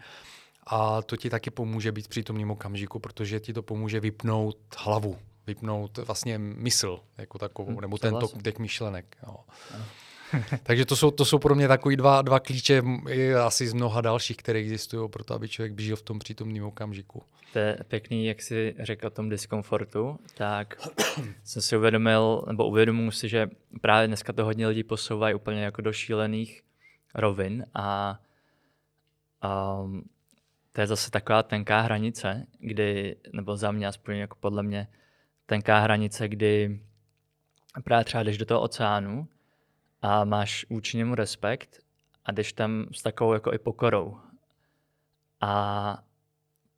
[0.67, 5.17] a to ti taky pomůže být v přítomném okamžiku, protože ti to pomůže vypnout hlavu,
[5.48, 9.17] vypnout vlastně mysl jako takovou, hmm, nebo ten tok těch myšlenek.
[9.28, 9.36] Jo.
[10.63, 12.84] Takže to jsou, to jsou pro mě takový dva, dva klíče,
[13.46, 17.24] asi z mnoha dalších, které existují pro to, aby člověk žil v tom přítomném okamžiku.
[17.54, 20.89] To je pěkný, jak jsi řekl o tom diskomfortu, tak
[21.44, 23.50] jsem si uvědomil, nebo uvědomuji si, že
[23.82, 26.62] právě dneska to hodně lidí posouvají úplně jako do šílených
[27.15, 28.20] rovin a
[29.82, 30.04] um,
[30.72, 34.88] to je zase taková tenká hranice, kdy, nebo za mě aspoň jako podle mě,
[35.46, 36.80] tenká hranice, kdy
[37.84, 39.28] právě třeba jdeš do toho oceánu
[40.02, 41.84] a máš vůči němu respekt
[42.26, 44.20] a jdeš tam s takovou jako i pokorou.
[45.42, 46.04] A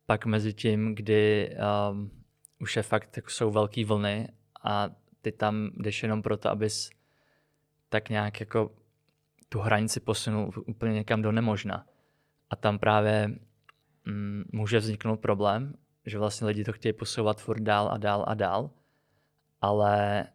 [0.06, 1.50] pak mezi tím, kdy
[1.90, 2.10] um,
[2.58, 4.28] už je fakt, jako jsou velké vlny
[4.64, 4.88] a
[5.22, 6.90] ty tam jdeš jenom proto, abys
[7.88, 8.70] tak nějak jako
[9.48, 11.86] tu hranici posunul úplně někam do nemožna.
[12.50, 13.38] A tam právě
[14.04, 15.74] mm, může vzniknout problém,
[16.06, 18.70] že vlastně lidi to chtějí posouvat furt dál a dál a dál,
[19.60, 20.26] ale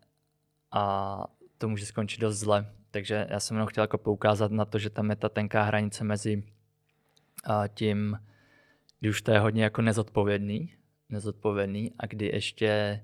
[0.72, 1.24] a
[1.58, 2.74] to může skončit dost zle.
[2.92, 6.04] Takže já jsem jenom chtěl jako poukázat na to, že tam je ta tenká hranice
[6.04, 6.44] mezi
[7.74, 8.20] tím,
[9.00, 10.74] kdy už to je hodně jako nezodpovědný,
[11.10, 13.04] nezodpovědný a kdy ještě,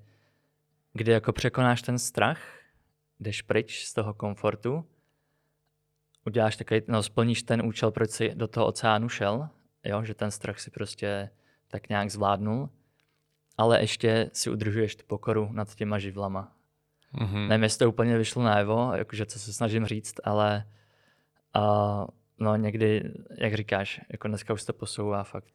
[0.93, 2.41] kdy jako překonáš ten strach,
[3.19, 4.85] jdeš pryč z toho komfortu,
[6.25, 9.49] uděláš takový, no splníš ten účel, proč jsi do toho oceánu šel,
[9.83, 11.29] jo, že ten strach si prostě
[11.67, 12.69] tak nějak zvládnul,
[13.57, 16.55] ale ještě si udržuješ tu pokoru nad těma živlama.
[17.15, 17.47] Mm-hmm.
[17.47, 20.65] Nevím, jestli to úplně vyšlo najevo, jakože co se snažím říct, ale
[21.55, 22.05] uh,
[22.39, 25.53] no někdy, jak říkáš, jako dneska už to posouvá fakt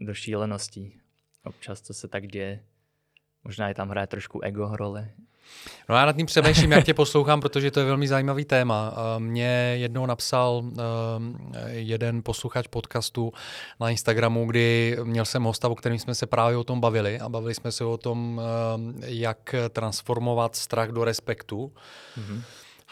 [0.00, 1.00] do šíleností.
[1.44, 2.64] Občas to se tak děje.
[3.44, 5.08] Možná i tam hraje trošku ego roli.
[5.88, 8.94] No já nad tím přemýšlím, jak tě poslouchám, protože to je velmi zajímavý téma.
[9.18, 10.64] Mě jednou napsal
[11.70, 13.32] jeden posluchač podcastu
[13.80, 17.28] na Instagramu, kdy měl jsem hosta, o kterým jsme se právě o tom bavili a
[17.28, 18.40] bavili jsme se o tom,
[19.00, 21.72] jak transformovat strach do respektu.
[22.18, 22.42] Mm-hmm.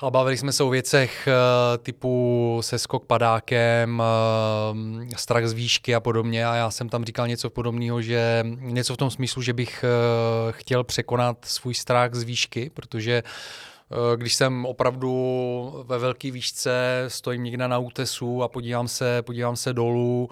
[0.00, 6.00] A bavili jsme se o věcech eh, typu seskok padákem, eh, strach z výšky a
[6.00, 6.46] podobně.
[6.46, 10.52] A já jsem tam říkal něco podobného, že něco v tom smyslu, že bych eh,
[10.52, 13.22] chtěl překonat svůj strach z výšky, protože
[14.16, 19.72] když jsem opravdu ve velké výšce, stojím někde na útesu a podívám se, podívám se
[19.72, 20.28] dolů,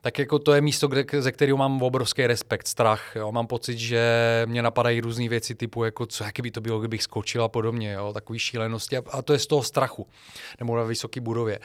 [0.00, 3.16] tak jako to je místo, kde, ze kterého mám obrovský respekt, strach.
[3.16, 3.32] Jo.
[3.32, 4.02] Mám pocit, že
[4.46, 7.92] mě napadají různé věci typu, jako co, jaký by to bylo, kdybych skočil a podobně,
[7.92, 8.12] jo.
[8.12, 8.96] takový šílenosti.
[8.96, 10.06] A, a to je z toho strachu,
[10.60, 11.58] nebo na vysoké budově.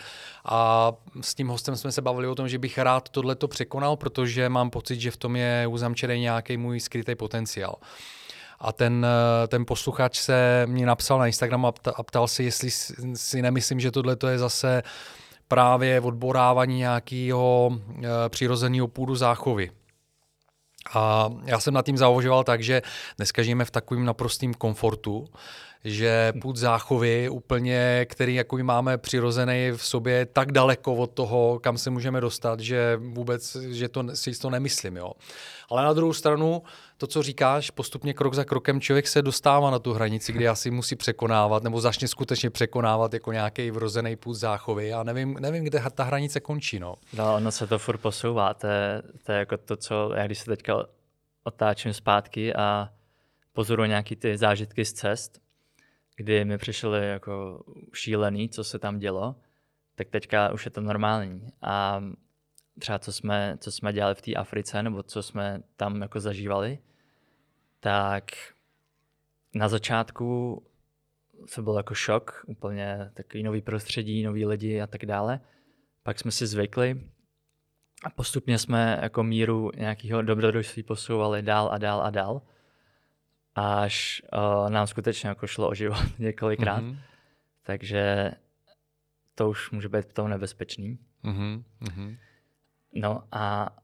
[0.46, 0.91] A
[1.22, 4.50] s tím hostem jsme se bavili o tom, že bych rád tohle to překonal, protože
[4.50, 7.76] mám pocit, že v tom je uzamčený nějaký můj skrytý potenciál.
[8.60, 9.08] A ten,
[9.48, 12.72] ten posluchač se mě napsal na Instagram a ptal se, jestli
[13.13, 14.84] si nemyslím, že tohle je zase
[15.52, 19.72] právě odborávání nějakého e, přirozeného půdu záchovy.
[20.94, 22.82] A já jsem nad tím zauvažoval tak, že
[23.18, 25.28] dneska žijeme v takovém naprostém komfortu,
[25.84, 31.78] že půd záchovy úplně, který jako máme přirozený v sobě, tak daleko od toho, kam
[31.78, 34.98] se můžeme dostat, že vůbec že to, si to nemyslím.
[34.98, 35.12] Jo.
[35.70, 36.62] Ale na druhou stranu,
[37.02, 40.72] to, co říkáš, postupně krok za krokem člověk se dostává na tu hranici, kdy asi
[40.72, 44.94] musí překonávat, nebo začne skutečně překonávat jako nějaký vrozený půd záchovy.
[44.94, 46.80] A nevím, nevím, kde ta hranice končí.
[46.80, 48.54] No, no ono se to furt posouvá.
[48.54, 50.86] To je, to je jako to, co já když se teďka
[51.44, 52.90] otáčím zpátky a
[53.54, 55.42] pozoruji nějaký ty zážitky z cest,
[56.16, 59.36] kdy mi přišly jako šílený, co se tam dělo,
[59.96, 61.48] tak teďka už je to normální.
[61.62, 62.04] A
[62.80, 66.80] třeba co jsme, co jsme dělali v té Africe, nebo co jsme tam jako zažívali,
[67.82, 68.32] tak
[69.54, 70.62] na začátku
[71.56, 75.39] to byl jako šok, úplně takový nový prostředí, nový lidi a tak dále.
[76.04, 77.02] Pak jsme si zvykli
[78.04, 82.41] a postupně jsme jako míru nějakého dobrodružství posouvali dál a dál a dál.
[83.56, 86.84] až uh, nám skutečně jako šlo o život několikrát.
[86.84, 86.98] Mm-hmm.
[87.63, 88.32] Takže
[89.36, 91.00] to už může být potom nebezpečný.
[91.24, 92.17] Mm-hmm.
[92.94, 93.76] No a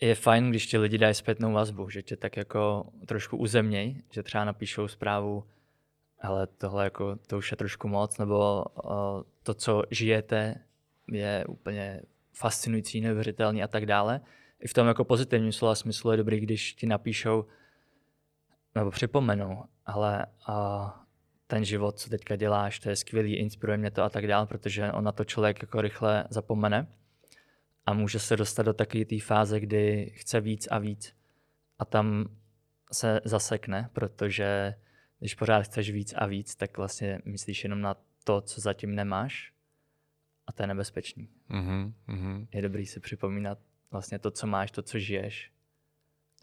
[0.00, 4.22] je fajn, když ti lidi dají zpětnou vazbu, že tě tak jako trošku uzemněj, že
[4.22, 5.44] třeba napíšou zprávu,
[6.20, 8.90] ale tohle jako, to už je trošku moc, nebo uh,
[9.42, 10.54] to, co žijete,
[11.10, 14.20] je úplně fascinující, neuvěřitelný a tak dále.
[14.60, 17.44] I v tom jako pozitivním slova smyslu je dobrý, když ti napíšou
[18.74, 20.90] nebo připomenou, ale uh,
[21.46, 24.92] ten život, co teďka děláš, to je skvělý, inspiruje mě to a tak dále, protože
[24.92, 26.86] on na to člověk jako rychle zapomene
[27.86, 31.16] a může se dostat do takové té fáze, kdy chce víc a víc
[31.78, 32.28] a tam
[32.92, 34.74] se zasekne, protože
[35.18, 39.52] když pořád chceš víc a víc, tak vlastně myslíš jenom na to, co zatím nemáš
[40.46, 41.28] a to je nebezpečný.
[41.50, 42.46] Mm-hmm.
[42.54, 43.58] Je dobrý si připomínat
[43.90, 45.52] vlastně to, co máš, to, co žiješ,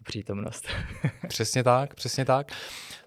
[0.03, 0.67] přítomnost.
[1.27, 2.51] přesně tak, přesně tak.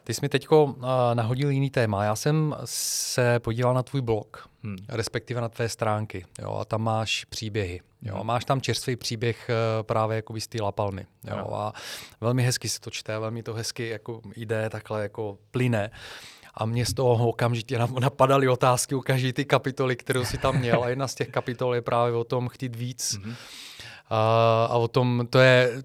[0.05, 0.75] Ty jsi mi teď uh,
[1.15, 2.05] nahodil jiný téma.
[2.05, 4.77] Já jsem se podíval na tvůj blog, hmm.
[4.89, 6.25] respektive na tvé stránky.
[6.43, 7.81] Jo, a tam máš příběhy.
[8.03, 8.27] Jo, hmm.
[8.27, 11.07] Máš tam čerstvý příběh uh, právě jako z té Lapalmy.
[11.25, 11.55] Jo, no.
[11.55, 11.73] a
[12.21, 15.91] velmi hezky se to čte, velmi to hezky jako jde, takhle jako plyne.
[16.55, 20.85] A mě z toho okamžitě napadaly otázky u každé ty kapitoly, kterou si tam měl.
[20.85, 23.19] A jedna z těch kapitol je právě o tom chtít víc.
[23.19, 23.35] Mm-hmm.
[24.11, 25.83] A, a o tom, to je,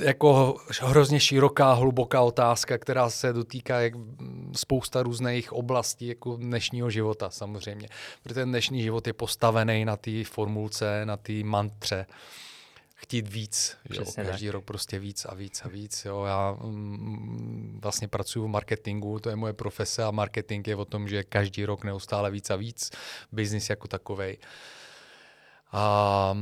[0.00, 3.92] jako hrozně široká, hluboká otázka, která se dotýká jak
[4.56, 7.88] spousta různých oblastí jako dnešního života samozřejmě.
[8.22, 12.06] Protože ten dnešní život je postavený na té formulce, na té mantře
[12.94, 13.76] chtít víc.
[13.90, 14.04] Jo?
[14.14, 14.52] Každý tak.
[14.52, 16.04] rok prostě víc a víc a víc.
[16.04, 16.24] Jo?
[16.24, 21.08] Já mm, vlastně pracuji v marketingu, to je moje profese a marketing je o tom,
[21.08, 22.90] že každý rok neustále víc a víc.
[23.32, 24.38] Biznis jako takovej.
[25.72, 26.36] A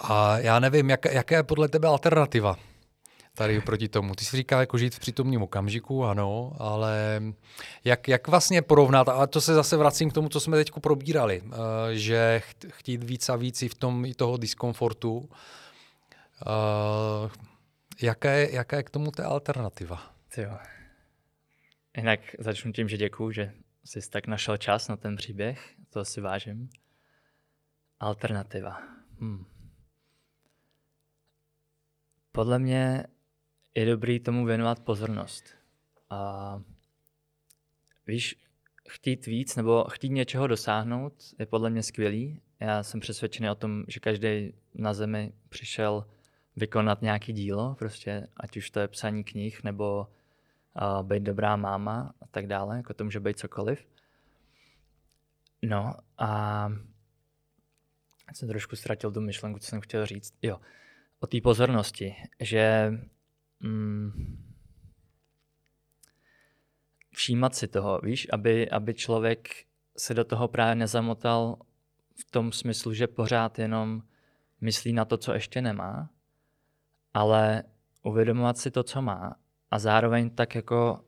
[0.00, 2.56] a já nevím, jak, jaká je podle tebe alternativa
[3.34, 4.14] tady proti tomu.
[4.14, 7.22] Ty jsi říkal jako žít v přítomním okamžiku, ano, ale
[7.84, 11.40] jak, jak vlastně porovnat, a to se zase vracím k tomu, co jsme teď probírali,
[11.40, 11.52] uh,
[11.90, 15.16] že chtít víc a víc i v tom i toho diskomfortu.
[15.18, 15.28] Uh,
[18.02, 20.12] jaká, je, jaká je k tomu ta alternativa?
[20.36, 20.58] Jo.
[21.96, 23.52] Jinak začnu tím, že děkuju, že
[23.84, 26.70] jsi tak našel čas na ten příběh, to si vážím.
[28.00, 28.82] Alternativa.
[29.20, 29.44] Hmm.
[32.32, 33.04] Podle mě
[33.74, 35.44] je dobrý tomu věnovat pozornost.
[36.10, 36.60] A
[38.06, 38.36] víš,
[38.88, 42.42] chtít víc nebo chtít něčeho dosáhnout je podle mě skvělý.
[42.60, 46.06] Já jsem přesvědčený o tom, že každý na zemi přišel
[46.56, 50.06] vykonat nějaký dílo, prostě ať už to je psaní knih nebo
[50.82, 53.86] uh, být dobrá máma a tak dále, jako to může být cokoliv.
[55.62, 56.68] No a
[58.32, 60.34] jsem trošku ztratil tu myšlenku, co jsem chtěl říct.
[60.42, 60.60] Jo,
[61.20, 62.92] o té pozornosti, že
[63.60, 64.12] mm,
[67.10, 69.48] všímat si toho, víš, aby, aby člověk
[69.96, 71.56] se do toho právě nezamotal
[72.14, 74.02] v tom smyslu, že pořád jenom
[74.60, 76.10] myslí na to, co ještě nemá,
[77.14, 77.64] ale
[78.02, 79.36] uvědomovat si to, co má
[79.70, 81.04] a zároveň tak jako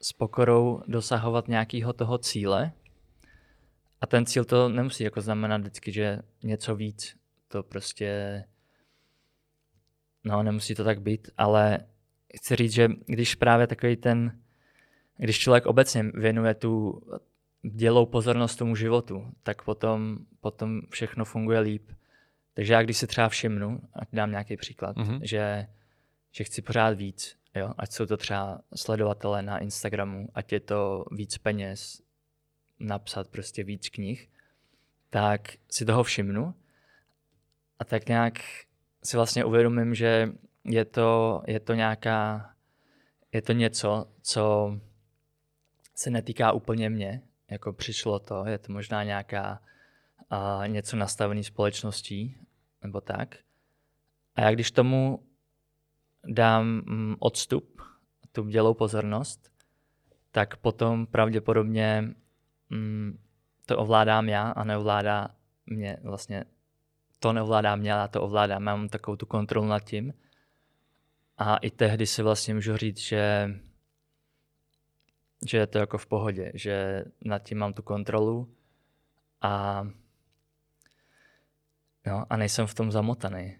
[0.00, 2.72] s pokorou dosahovat nějakého toho cíle.
[4.00, 7.16] A ten cíl to nemusí jako znamenat vždycky, že něco víc.
[7.48, 8.44] To prostě
[10.24, 11.78] No, nemusí to tak být, ale
[12.36, 14.38] chci říct, že když právě takový ten,
[15.16, 17.02] když člověk obecně věnuje tu
[17.62, 21.90] dělou pozornost tomu životu, tak potom, potom všechno funguje líp.
[22.54, 25.20] Takže já když si třeba všimnu, ať dám nějaký příklad, mm-hmm.
[25.22, 25.66] že,
[26.32, 27.72] že chci pořád víc, jo?
[27.78, 32.02] ať jsou to třeba sledovatele na Instagramu, ať je to víc peněz,
[32.80, 34.30] napsat prostě víc knih,
[35.10, 36.54] tak si toho všimnu
[37.78, 38.38] a tak nějak
[39.04, 40.32] si vlastně uvědomím, že
[40.64, 42.50] je to, je to nějaká,
[43.32, 44.74] je to něco, co
[45.94, 49.62] se netýká úplně mě, jako přišlo to, je to možná nějaká
[50.30, 52.36] a něco nastavený společností,
[52.82, 53.36] nebo tak.
[54.34, 55.26] A já když tomu
[56.26, 57.82] dám mm, odstup,
[58.32, 59.52] tu dělou pozornost,
[60.30, 62.14] tak potom pravděpodobně
[62.70, 63.18] mm,
[63.66, 65.28] to ovládám já a neovládá
[65.66, 66.44] mě vlastně
[67.22, 70.14] to neovládám mě, já to ovládám, mám takovou tu kontrolu nad tím.
[71.38, 73.50] A i tehdy si vlastně můžu říct, že,
[75.46, 78.54] že je to jako v pohodě, že nad tím mám tu kontrolu
[79.40, 79.82] a,
[82.06, 83.56] no, a nejsem v tom zamotaný.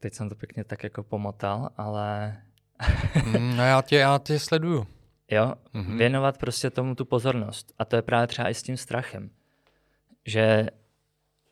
[0.00, 2.36] Teď jsem to pěkně tak jako pomotal, ale...
[3.26, 4.86] mm, no já tě, já tě sleduju.
[5.30, 5.96] Jo, mm-hmm.
[5.98, 7.72] věnovat prostě tomu tu pozornost.
[7.78, 9.30] A to je právě třeba i s tím strachem.
[10.26, 10.70] Že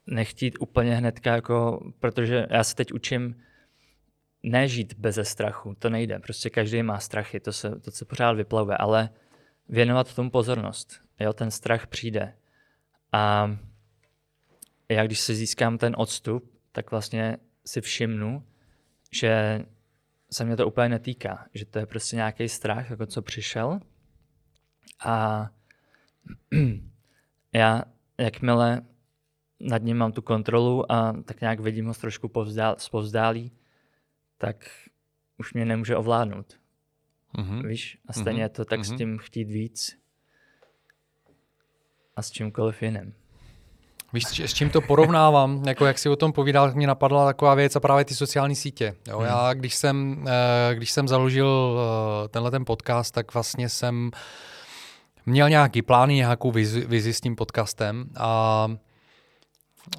[0.06, 3.42] nechtít úplně hnedka jako, protože já se teď učím
[4.42, 6.18] nežít beze strachu, to nejde.
[6.18, 9.10] Prostě každý má strachy, to se, to se pořád vyplavuje, ale
[9.68, 11.00] věnovat tomu pozornost.
[11.20, 12.34] Jo, ten strach přijde.
[13.12, 13.50] A
[14.88, 17.36] já když si získám ten odstup, tak vlastně
[17.66, 18.46] si všimnu,
[19.12, 19.62] že
[20.30, 23.80] se mě to úplně netýká, že to je prostě nějaký strach, jako co přišel.
[25.04, 25.48] A
[27.52, 27.82] já,
[28.18, 28.82] jakmile
[29.62, 33.52] nad ním mám tu kontrolu a tak nějak vidím ho trošku povzdál, povzdálí,
[34.38, 34.56] tak
[35.38, 36.58] už mě nemůže ovládnout.
[37.38, 37.66] Mm-hmm.
[37.66, 37.98] Víš?
[38.08, 38.42] A stejně mm-hmm.
[38.42, 38.94] je to tak mm-hmm.
[38.94, 39.98] s tím chtít víc
[42.16, 43.14] a s čímkoliv jiným.
[44.12, 45.62] Víš, s čím to porovnávám?
[45.66, 48.94] jako jak si o tom povídal, mě napadla taková věc a právě ty sociální sítě.
[49.08, 49.26] Jo, hmm.
[49.26, 51.78] Já, když jsem, eh, když jsem založil
[52.24, 54.10] eh, tenhle ten podcast, tak vlastně jsem
[55.26, 58.68] měl nějaký plány, nějakou vizi, vizi s tím podcastem a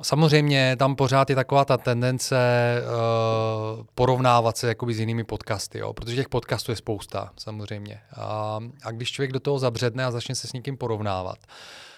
[0.02, 2.36] Samozřejmě tam pořád je taková ta tendence
[2.82, 5.93] uh, porovnávat se jakoby s jinými podcasty, jo?
[5.93, 8.02] protože těch podcastů je spousta samozřejmě.
[8.15, 11.38] A, a když člověk do toho zabředne a začne se s někým porovnávat,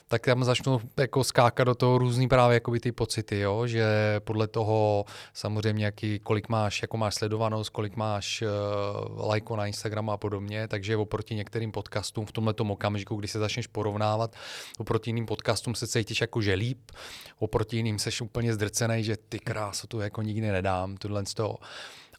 [0.07, 3.67] tak tam začnou jako skákat do toho různý právě jakoby ty pocity, jo?
[3.67, 3.85] že
[4.19, 10.11] podle toho samozřejmě, jaký, kolik máš, jako máš sledovanost, kolik máš uh, lajko na Instagramu
[10.11, 14.35] a podobně, takže oproti některým podcastům v tomhle okamžiku, kdy se začneš porovnávat,
[14.77, 16.91] oproti jiným podcastům se cítíš jako že líp,
[17.39, 21.57] oproti jiným seš úplně zdrcený, že ty krásu tu jako nikdy nedám, tohle z toho.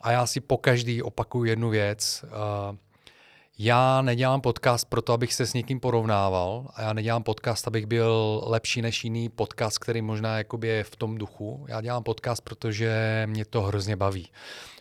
[0.00, 2.76] A já si po každý opakuju jednu věc, uh,
[3.58, 8.42] já nedělám podcast proto, abych se s někým porovnával a já nedělám podcast, abych byl
[8.46, 11.64] lepší než jiný podcast, který možná je v tom duchu.
[11.68, 14.28] Já dělám podcast, protože mě to hrozně baví.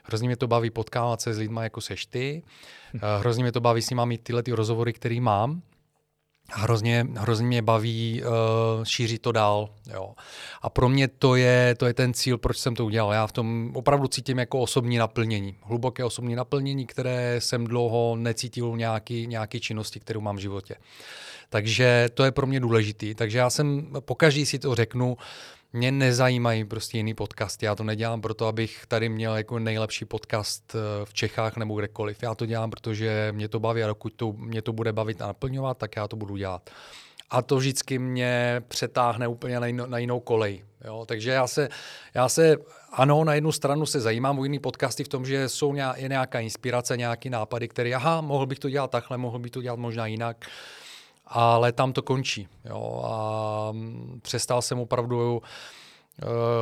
[0.03, 2.43] Hrozně mě to baví potkávat se s lidmi, jako seš ty.
[2.95, 5.61] Eh, hrozně mě to baví s nimi mít tyhle ty rozhovory, které mám
[6.51, 9.69] hrozně, hrozně mě baví uh, šířit to dál.
[9.93, 10.13] Jo.
[10.61, 13.13] A pro mě to je, to je ten cíl, proč jsem to udělal.
[13.13, 15.55] Já v tom opravdu cítím jako osobní naplnění.
[15.61, 20.75] Hluboké osobní naplnění, které jsem dlouho necítil v nějaký, nějaký činnosti, kterou mám v životě.
[21.49, 23.15] Takže to je pro mě důležitý.
[23.15, 25.17] Takže já jsem, pokaždý si to řeknu,
[25.75, 27.65] mě nezajímají prostě jiný podcasty.
[27.65, 32.23] Já to nedělám proto, abych tady měl jako nejlepší podcast eh, v Čechách nebo kdekoliv.
[32.23, 35.27] Já to dělám, protože mě to baví a dokud to, mě to bude bavit a
[35.27, 36.69] naplňovat, tak já to budu dělat.
[37.29, 40.63] A to vždycky mě přetáhne úplně na jinou, na jinou kolej.
[40.85, 41.05] Jo?
[41.07, 41.69] Takže já se,
[42.13, 42.57] já se,
[42.91, 46.09] ano, na jednu stranu se zajímám o jiný podcasty v tom, že jsou nějaká, je
[46.09, 49.79] nějaká inspirace, nějaký nápady, které, aha, mohl bych to dělat takhle, mohl bych to dělat
[49.79, 50.45] možná jinak
[51.27, 52.47] ale tam to končí.
[52.65, 53.01] Jo.
[53.05, 55.41] A mm, přestal jsem opravdu uh,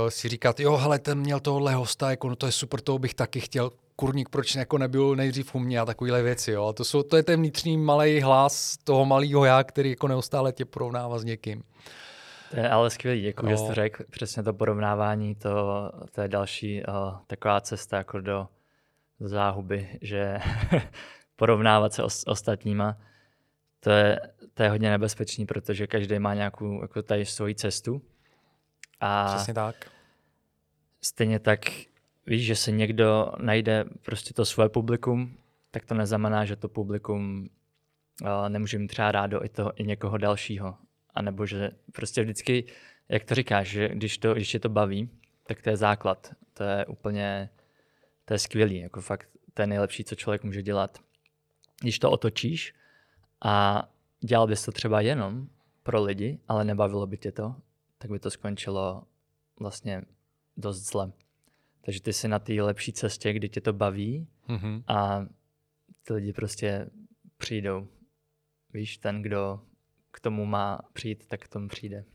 [0.09, 3.13] si říkat, jo, hele, ten měl tohohle hosta, jako, no to je super, toho bych
[3.13, 3.71] taky chtěl.
[3.95, 6.51] Kurník, proč jako nebyl nejdřív u mě a takovéhle věci.
[6.51, 6.67] Jo.
[6.67, 10.51] A to, jsou, to je ten vnitřní malý hlas toho malého já, který jako neustále
[10.51, 11.63] tě porovnává s někým.
[12.51, 13.51] To je ale skvělý, děkuji, no.
[13.51, 14.03] že jste řekl.
[14.09, 16.93] Přesně to porovnávání, to, to je další uh,
[17.27, 18.47] taková cesta jako do,
[19.19, 20.39] do záhuby, že
[21.35, 22.97] porovnávat se s ostatníma
[23.83, 24.19] to je,
[24.53, 28.01] to je hodně nebezpečný, protože každý má nějakou jako tady svoji cestu.
[28.99, 29.91] A Přesně tak.
[31.01, 31.59] Stejně tak
[32.27, 35.37] víš, že se někdo najde prostě to svoje publikum,
[35.71, 37.49] tak to neznamená, že to publikum
[38.21, 40.77] uh, nemůže mít třeba rádo i, toho, i někoho dalšího.
[41.13, 42.63] A nebo že prostě vždycky,
[43.09, 45.09] jak to říkáš, že když, to, když je to baví,
[45.43, 46.31] tak to je základ.
[46.53, 47.49] To je úplně,
[48.25, 50.99] to je skvělý, jako fakt to je nejlepší, co člověk může dělat.
[51.81, 52.73] Když to otočíš
[53.43, 53.83] a
[54.19, 55.47] dělal bys to třeba jenom
[55.83, 57.55] pro lidi, ale nebavilo by tě to,
[57.97, 59.03] tak by to skončilo
[59.59, 60.01] vlastně
[60.57, 61.11] dost zle.
[61.81, 64.83] Takže ty jsi na té lepší cestě, kdy tě to baví mm-hmm.
[64.87, 65.25] a
[66.03, 66.89] ty lidi prostě
[67.37, 67.87] přijdou.
[68.73, 69.61] Víš, ten, kdo
[70.11, 72.05] k tomu má přijít, tak k tomu přijde.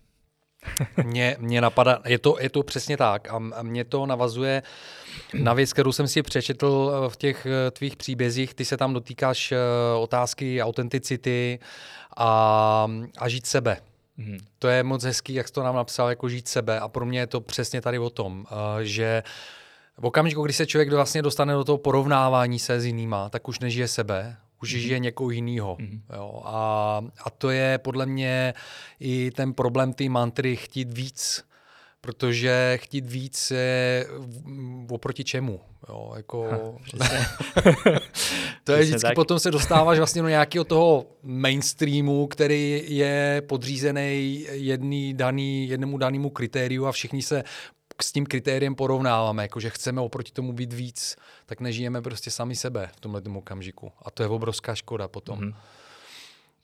[1.05, 4.63] Mě, mě napadá, je to, je to přesně tak a, a mě to navazuje
[5.35, 8.55] na věc, kterou jsem si přečetl eh, v těch eh, tvých příbězích.
[8.55, 9.57] Ty se tam dotýkáš eh,
[9.99, 11.59] otázky autenticity
[12.17, 13.77] a, a žít sebe.
[14.19, 14.39] Hmm.
[14.59, 17.19] To je moc hezký, jak jsi to nám napsal, jako žít sebe a pro mě
[17.19, 18.47] je to přesně tady o tom,
[18.83, 19.23] že
[19.99, 23.59] v okamžiku, kdy se člověk vlastně dostane do toho porovnávání se s jinýma, tak už
[23.59, 24.79] nežije sebe, už mm-hmm.
[24.79, 25.77] žije někoho jiného.
[25.77, 26.01] Mm-hmm.
[26.45, 28.55] A, a to je podle mě
[29.01, 31.45] i ten problém té mantry chtít víc,
[32.01, 34.07] protože chtít víc je
[34.91, 35.61] oproti čemu.
[35.89, 36.49] Jo, jako...
[36.51, 36.59] Ha,
[38.65, 39.15] to je vždycky, tak.
[39.15, 46.31] potom se dostáváš vlastně do nějakého toho mainstreamu, který je podřízený jedný daný, jednému danému
[46.31, 47.45] kritériu a všichni se
[48.03, 51.17] s tím kritériem porovnáváme, jako že chceme oproti tomu být víc,
[51.49, 53.93] tak nežijeme prostě sami sebe v tomhle okamžiku.
[54.03, 55.41] A to je obrovská škoda potom.
[55.41, 55.55] Mm-hmm.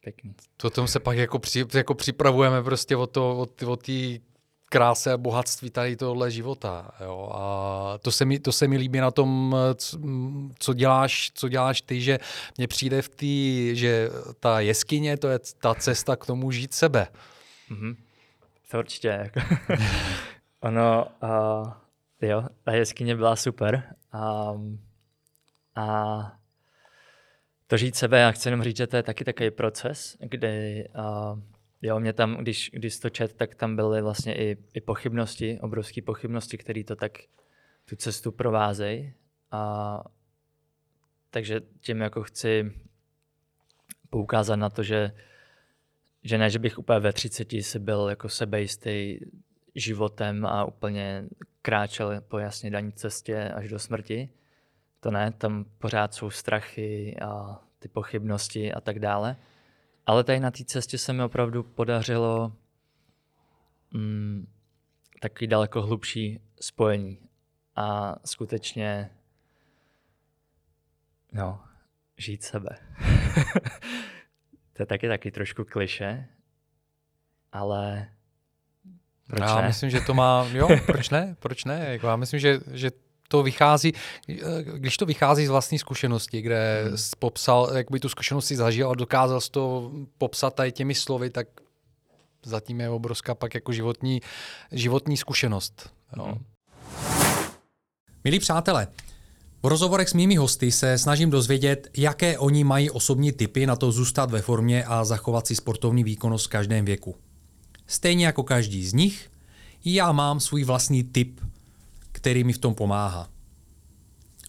[0.01, 0.35] Pěkný.
[0.57, 3.93] To tom se pak jako, při, jako připravujeme prostě o to, o, o té
[4.68, 6.91] kráse a bohatství tady tohle života.
[7.01, 7.30] Jo.
[7.35, 9.57] A to se, mi, to se mi líbí na tom,
[10.59, 12.18] co děláš, co děláš ty, že
[12.59, 14.11] mně přijde v té, že
[14.41, 17.07] ta jeskyně, to je ta cesta k tomu žít sebe.
[17.70, 17.97] Mm-hmm.
[18.70, 19.30] To určitě.
[20.61, 21.72] Ono, uh,
[22.29, 23.95] jo, ta jeskyně byla super.
[24.14, 24.81] Um,
[25.75, 26.39] a
[27.66, 31.39] to žít sebe, já chci jenom říct, že to je taky takový proces, kdy uh,
[31.83, 36.03] jo, mě tam, když, když to čet, tak tam byly vlastně i, i pochybnosti, obrovské
[36.03, 37.12] pochybnosti, které to tak
[37.85, 39.14] tu cestu provázejí.
[39.51, 40.03] A
[41.31, 42.72] takže tím jako chci
[44.11, 45.12] poukázat na to, že,
[46.22, 49.18] že ne, že bych úplně ve 30 si byl jako sebejistý
[49.75, 51.25] životem a úplně
[51.65, 54.29] kráčel po jasně daní cestě až do smrti,
[55.01, 59.37] to ne, tam pořád jsou strachy a ty pochybnosti a tak dále.
[60.07, 62.57] Ale tady na té cestě se mi opravdu podařilo
[63.91, 64.47] mm,
[65.21, 67.19] takový daleko hlubší spojení.
[67.77, 69.11] A skutečně,
[71.33, 71.65] no,
[72.17, 72.79] žít sebe.
[74.73, 76.29] to je taky taky trošku kliše,
[77.53, 78.09] ale
[79.27, 79.66] proč já ne?
[79.66, 82.91] myslím, že to má, jo, proč ne, proč ne, jako já myslím, že, že
[83.29, 83.93] to vychází,
[84.62, 86.97] když to vychází z vlastní zkušenosti, kde hmm.
[87.18, 91.49] popsal, jak by tu zkušenost si zažil a dokázal to popsat tady těmi slovy, tak
[92.47, 94.20] zatím je obrovská pak jako životní,
[94.72, 95.91] životní zkušenost.
[96.16, 96.25] Jo.
[96.25, 96.45] Hmm.
[98.25, 98.89] Milí přátelé,
[99.62, 103.93] v rozhovorech s mými hosty se snažím dozvědět, jaké oni mají osobní typy na to
[103.93, 107.16] zůstat ve formě a zachovat si sportovní výkonnost v každém věku.
[107.87, 109.30] Stejně jako každý z nich,
[109.85, 111.41] já mám svůj vlastní typ
[112.24, 113.28] který mi v tom pomáhá.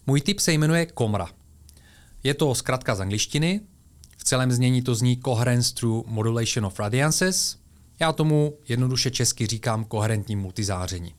[0.06, 1.28] Můj tip se jmenuje Komra.
[2.22, 3.60] Je to zkrátka z angličtiny,
[4.16, 7.58] v celém znění to zní Coherence through Modulation of Radiances.
[8.00, 11.14] Já tomu jednoduše česky říkám koherentní multizáření.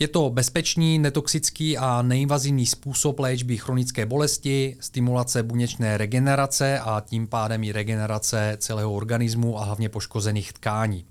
[0.00, 7.26] Je to bezpečný, netoxický a neinvazivní způsob léčby chronické bolesti, stimulace buněčné regenerace a tím
[7.26, 11.04] pádem i regenerace celého organismu a hlavně poškozených tkání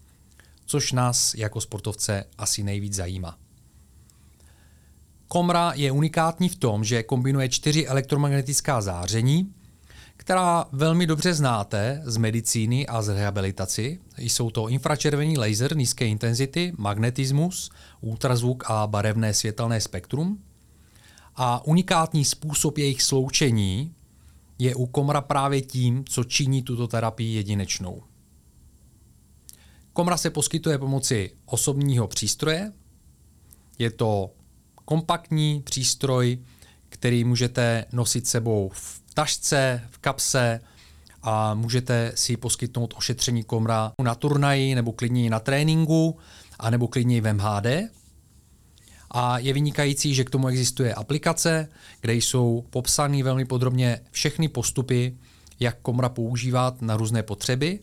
[0.69, 3.37] což nás jako sportovce asi nejvíc zajímá.
[5.27, 9.53] Komra je unikátní v tom, že kombinuje čtyři elektromagnetická záření,
[10.19, 13.99] která velmi dobře znáte z medicíny a z rehabilitaci.
[14.17, 17.69] Jsou to infračervený laser nízké intenzity, magnetismus,
[18.01, 20.43] ultrazvuk a barevné světelné spektrum.
[21.35, 23.95] A unikátní způsob jejich sloučení
[24.59, 28.03] je u komra právě tím, co činí tuto terapii jedinečnou.
[29.93, 32.73] Komra se poskytuje pomocí osobního přístroje.
[33.77, 34.31] Je to
[34.85, 36.39] kompaktní přístroj,
[36.89, 40.61] který můžete nosit sebou v tašce, v kapse
[41.23, 46.17] a můžete si poskytnout ošetření komra na turnaji nebo klidně na tréninku
[46.59, 47.67] a nebo klidně v MHD.
[49.11, 51.67] A je vynikající, že k tomu existuje aplikace,
[52.01, 55.17] kde jsou popsány velmi podrobně všechny postupy,
[55.59, 57.79] jak komra používat na různé potřeby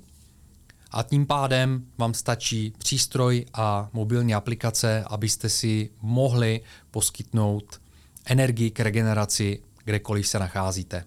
[0.90, 6.60] a tím pádem vám stačí přístroj a mobilní aplikace, abyste si mohli
[6.90, 7.80] poskytnout
[8.24, 11.04] energii k regeneraci, kdekoliv se nacházíte.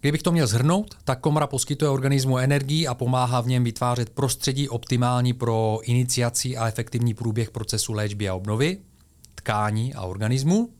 [0.00, 4.68] Kdybych to měl zhrnout, tak komra poskytuje organismu energii a pomáhá v něm vytvářet prostředí
[4.68, 8.78] optimální pro iniciaci a efektivní průběh procesu léčby a obnovy,
[9.34, 10.70] tkání a organismu.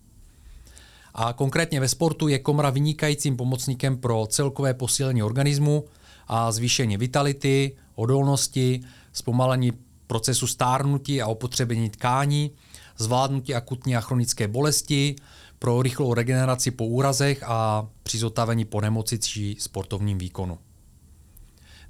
[1.15, 5.85] A konkrétně ve sportu je komra vynikajícím pomocníkem pro celkové posílení organismu
[6.29, 8.81] a zvýšení vitality, odolnosti,
[9.13, 9.73] zpomalení
[10.07, 12.51] procesu stárnutí a opotřebení tkání,
[12.99, 15.17] zvládnutí akutní a chronické bolesti,
[15.59, 20.59] pro rychlou regeneraci po úrazech a při zotavení po nemoci či sportovním výkonu.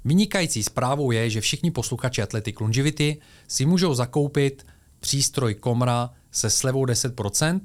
[0.05, 3.17] Vynikající zprávou je, že všichni posluchači Athletic Longevity
[3.47, 4.65] si můžou zakoupit
[4.99, 7.59] přístroj Komra se slevou 10%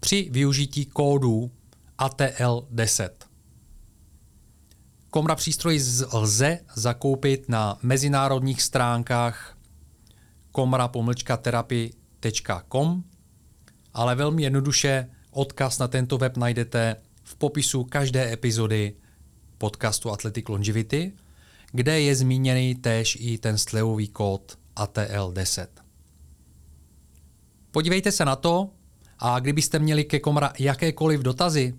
[0.00, 1.50] při využití kódu
[1.98, 3.10] ATL10.
[5.10, 5.80] Komra přístroj
[6.12, 9.58] lze zakoupit na mezinárodních stránkách
[10.52, 13.04] komra-terapii.com,
[13.94, 18.96] ale velmi jednoduše odkaz na tento web najdete v popisu každé epizody
[19.58, 21.12] podcastu Athletic Longevity,
[21.72, 25.66] kde je zmíněný též i ten slevový kód ATL10.
[27.70, 28.70] Podívejte se na to
[29.18, 31.74] a kdybyste měli ke Komra jakékoliv dotazy,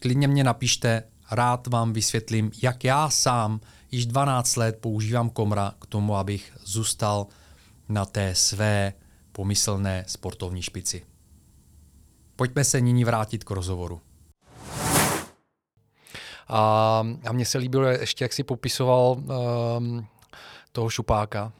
[0.00, 3.60] klidně mě napište rád vám vysvětlím, jak já sám
[3.90, 7.26] již 12 let používám komra k tomu, abych zůstal
[7.88, 8.92] na té své
[9.32, 11.13] pomyslné sportovní špici.
[12.36, 14.00] Pojďme se nyní vrátit k rozhovoru.
[16.48, 19.16] A, a mně se líbilo ještě, jak si popisoval
[19.78, 20.06] um,
[20.74, 21.52] toho šupáka.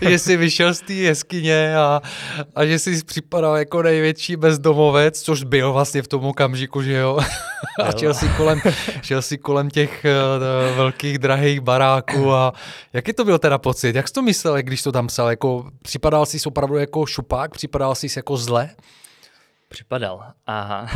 [0.00, 2.00] že jsi vyšel z té jeskyně a,
[2.54, 7.18] a že jsi připadal jako největší bezdomovec, což byl vlastně v tom okamžiku, že jo.
[7.84, 8.60] a šel si kolem,
[9.02, 12.52] šel si kolem těch uh, velkých drahých baráků a
[12.92, 13.96] jaký to byl teda pocit?
[13.96, 15.30] Jak jsi to myslel, když to tam psal?
[15.30, 17.50] Jako, připadal jsi opravdu jako šupák?
[17.50, 18.70] Připadal jsi jako zle?
[19.68, 20.86] Připadal, aha.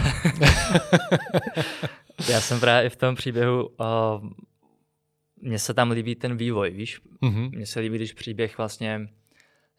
[2.29, 3.77] Já jsem právě i v tom příběhu, uh,
[5.47, 7.01] mně se tam líbí ten vývoj, víš?
[7.23, 7.51] Mm-hmm.
[7.55, 9.09] Mně se líbí, když příběh vlastně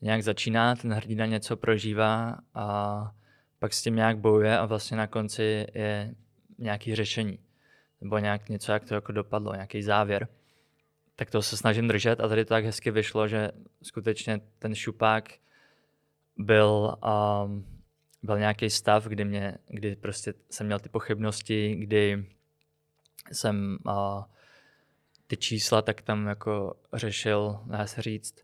[0.01, 3.11] nějak začíná, ten hrdina něco prožívá a
[3.59, 6.15] pak s tím nějak bojuje a vlastně na konci je
[6.57, 7.39] nějaký řešení.
[8.01, 10.27] Nebo nějak něco, jak to jako dopadlo, nějaký závěr.
[11.15, 13.51] Tak to se snažím držet a tady to tak hezky vyšlo, že
[13.83, 15.29] skutečně ten šupák
[16.37, 16.97] byl
[17.45, 17.65] um,
[18.23, 22.25] byl nějaký stav, kdy, mě, kdy prostě jsem měl ty pochybnosti, kdy
[23.31, 24.23] jsem uh,
[25.27, 28.35] ty čísla tak tam jako řešil, dá se říct.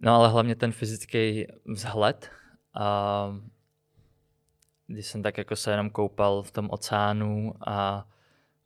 [0.00, 2.30] No ale hlavně ten fyzický vzhled.
[2.74, 3.36] A
[4.86, 8.06] když jsem tak jako se jenom koupal v tom oceánu a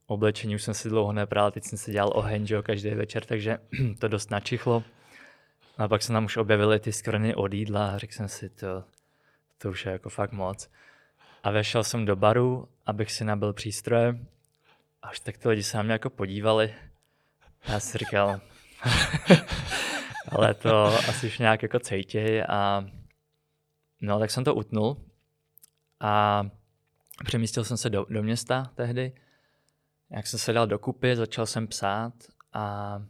[0.06, 3.58] oblečení už jsem si dlouho nebral, teď jsem si dělal oheň, že každý večer, takže
[3.98, 4.84] to dost načichlo.
[5.78, 8.84] A pak se nám už objevily ty skrony od jídla a řekl jsem si, to,
[9.58, 10.70] to už je jako fakt moc.
[11.42, 14.18] A vešel jsem do baru, abych si nabil přístroje.
[15.02, 16.74] Až tak ty lidi se na mě jako podívali.
[17.68, 18.40] Já si říkal,
[20.28, 22.84] ale to asi už nějak jako cejtěj a
[24.00, 24.96] no tak jsem to utnul
[26.00, 26.42] a
[27.24, 29.12] přemístil jsem se do, do města tehdy.
[30.10, 32.12] Jak jsem se dal dokupy, začal jsem psát
[32.52, 33.02] a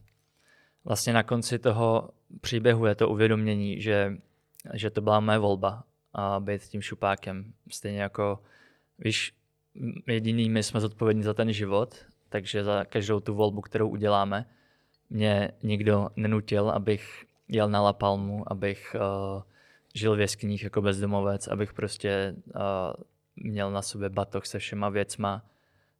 [0.85, 4.17] vlastně na konci toho příběhu je to uvědomění, že,
[4.75, 7.53] že to byla moje volba a být tím šupákem.
[7.71, 8.43] Stejně jako,
[8.99, 9.33] víš,
[10.07, 14.47] jediný my jsme zodpovědní za ten život, takže za každou tu volbu, kterou uděláme,
[15.11, 19.43] mě nikdo nenutil, abych jel na La Palmu, abych uh,
[19.95, 22.61] žil v jeskyních jako bezdomovec, abych prostě uh,
[23.37, 25.45] měl na sobě batoh se všema věcma,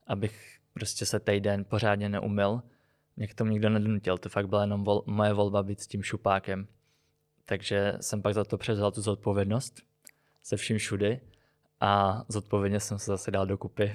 [0.07, 2.63] abych prostě se týden pořádně neumil.
[3.17, 6.03] Mě k tomu nikdo nedonutil, to fakt byla jenom vol- moje volba být s tím
[6.03, 6.67] šupákem.
[7.45, 9.83] Takže jsem pak za to převzal tu zodpovědnost
[10.47, 11.21] se vším všudy
[11.81, 13.93] a zodpovědně jsem se zase dal dokupy.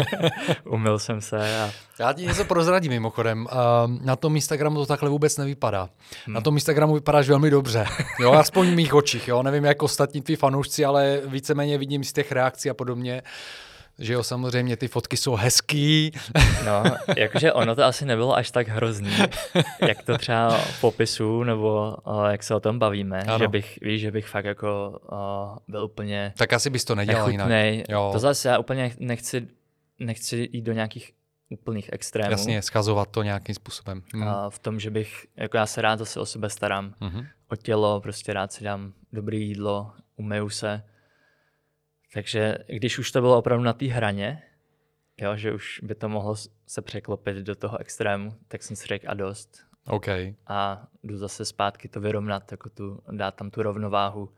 [0.64, 1.62] Umyl jsem se.
[1.62, 1.70] A...
[1.98, 3.46] Já ti něco prozradím mimochodem.
[4.00, 5.88] Na tom Instagramu to takhle vůbec nevypadá.
[6.26, 6.34] Hmm.
[6.34, 7.86] Na tom Instagramu vypadáš velmi dobře.
[8.20, 9.28] Jo, aspoň v mých očích.
[9.28, 9.42] Jo.
[9.42, 13.22] Nevím, jak ostatní tví fanoušci, ale víceméně vidím z těch reakcí a podobně,
[13.98, 16.12] že jo, samozřejmě ty fotky jsou hezký.
[16.66, 16.82] No,
[17.16, 19.16] jakože ono to asi nebylo až tak hrozný,
[19.88, 23.38] jak to třeba v popisu, nebo uh, jak se o tom bavíme, ano.
[23.38, 27.26] že bych, víš, že bych fakt jako uh, byl úplně Tak asi bys to nedělal
[27.26, 27.72] nechutnej.
[27.72, 27.88] jinak.
[27.88, 28.10] Jo.
[28.12, 29.48] To zase já úplně nechci,
[30.00, 31.12] nechci jít do nějakých
[31.48, 32.30] úplných extrémů.
[32.30, 34.02] Jasně, schazovat to nějakým způsobem.
[34.12, 34.22] Hmm.
[34.22, 37.26] Uh, v tom, že bych, jako já se rád zase o sebe starám, uh-huh.
[37.50, 40.82] o tělo, prostě rád si dám dobré jídlo, umeju se,
[42.14, 44.42] takže když už to bylo opravdu na té hraně,
[45.18, 46.36] jo, že už by to mohlo
[46.66, 49.58] se překlopit do toho extrému, tak jsem si řekl a dost.
[49.86, 50.34] Okay.
[50.46, 54.30] A jdu zase zpátky to vyrovnat, jako tu, dát tam tu rovnováhu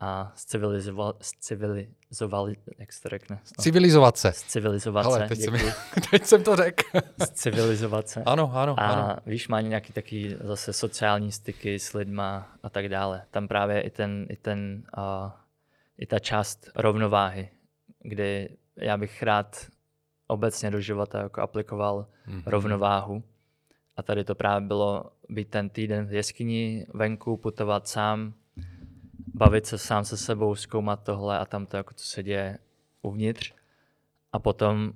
[0.00, 3.36] a civilizovat, civilizovat jak se to řekne?
[3.36, 3.62] No.
[3.62, 4.32] Civilizovat se.
[4.32, 5.54] Civilizovat Ale, se, teď jsem,
[6.10, 7.00] teď jsem to řekl.
[7.32, 8.22] Civilizovat se.
[8.26, 9.16] Ano, ano, a ano.
[9.26, 13.22] víš, má nějaký taky zase sociální styky s lidma a tak dále.
[13.30, 15.30] Tam právě i ten, i ten uh,
[16.00, 17.50] i ta část rovnováhy,
[18.02, 19.66] kdy já bych rád
[20.26, 22.42] obecně do života jako aplikoval mm-hmm.
[22.46, 23.24] rovnováhu.
[23.96, 28.34] A tady to právě bylo být ten týden v jeskyni, venku, putovat sám,
[29.34, 32.58] bavit se sám se sebou, zkoumat tohle a tam to, jako co se děje
[33.02, 33.54] uvnitř.
[34.32, 34.92] A potom,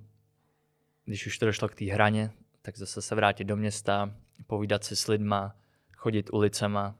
[1.04, 2.30] když už to došlo k té hraně,
[2.62, 4.14] tak zase se vrátit do města,
[4.46, 5.56] povídat si s lidma,
[5.96, 6.94] chodit ulicema,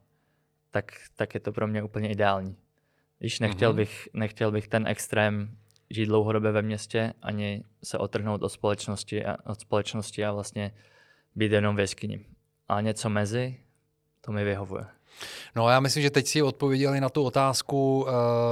[0.70, 2.56] tak, tak je to pro mě úplně ideální.
[3.24, 3.76] Víš, nechtěl, mm-hmm.
[3.76, 5.56] bych, nechtěl bych ten extrém
[5.90, 10.72] žít dlouhodobě ve městě, ani se otrhnout od společnosti a, od společnosti a vlastně
[11.34, 12.20] být jenom v jeskyni.
[12.68, 13.56] A něco mezi,
[14.20, 14.84] to mi vyhovuje.
[15.56, 18.06] No já myslím, že teď si odpověděli na tu otázku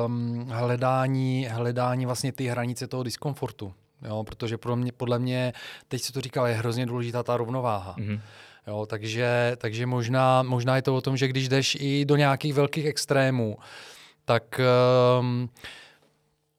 [0.07, 3.75] um, hledání, hledání vlastně ty hranice toho diskomfortu.
[4.03, 5.53] Jo, protože pro mě, podle mě,
[5.89, 7.97] teď si to říkal, je hrozně důležitá ta rovnováha.
[7.99, 8.21] Mm-hmm.
[8.67, 12.55] Jo, takže, takže možná, možná je to o tom, že když jdeš i do nějakých
[12.55, 13.59] velkých extrémů,
[14.33, 14.61] tak
[15.21, 15.49] um,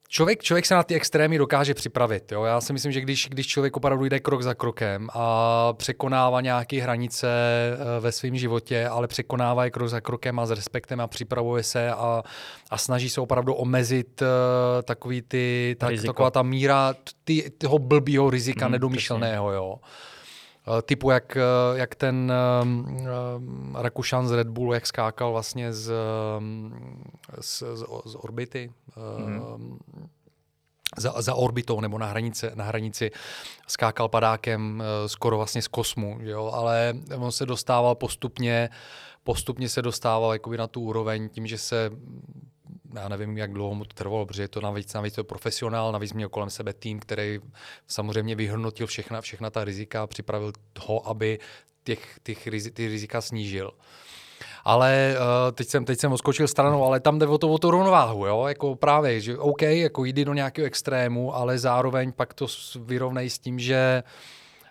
[0.08, 2.32] člověk, člověk se na ty extrémy dokáže připravit.
[2.32, 2.44] Jo?
[2.44, 6.82] Já si myslím, že když, když člověk opravdu jde krok za krokem a překonává nějaké
[6.82, 11.06] hranice eh, ve svém životě, ale překonává je krok za krokem a s respektem a
[11.06, 12.22] připravuje se a,
[12.70, 14.28] a snaží se opravdu omezit uh,
[14.82, 16.94] takový ty, tak, taková ta míra
[17.24, 19.52] ty, toho blbýho rizika mm, nedomyšleného.
[19.52, 19.76] Jo?
[20.82, 21.38] Typu jak,
[21.74, 23.06] jak ten um,
[23.74, 25.92] Rakušan z Red Bullu, jak skákal vlastně z,
[27.40, 28.72] z, z, z orbity.
[29.18, 29.78] Mm
[30.96, 33.10] za, za orbitou nebo na hranici, na hranici
[33.66, 36.50] skákal padákem uh, skoro vlastně z kosmu, jo?
[36.54, 38.70] ale on se dostával postupně,
[39.24, 41.90] postupně se dostával jakoby na tu úroveň tím, že se
[42.94, 46.12] já nevím, jak dlouho mu to trvalo, protože je to navíc, navíc to profesionál, navíc
[46.12, 47.40] měl kolem sebe tým, který
[47.86, 51.38] samozřejmě vyhodnotil všechna, všechna ta rizika a připravil toho, aby
[51.84, 53.72] těch, těch, ty rizika snížil.
[54.64, 57.70] Ale uh, teď, jsem, teď jsem oskočil stranou, ale tam jde o to, o to
[57.70, 58.44] rovnováhu, jo?
[58.46, 62.46] Jako právě, že OK, jako jdi do nějakého extrému, ale zároveň pak to
[62.84, 64.02] vyrovnej s tím, že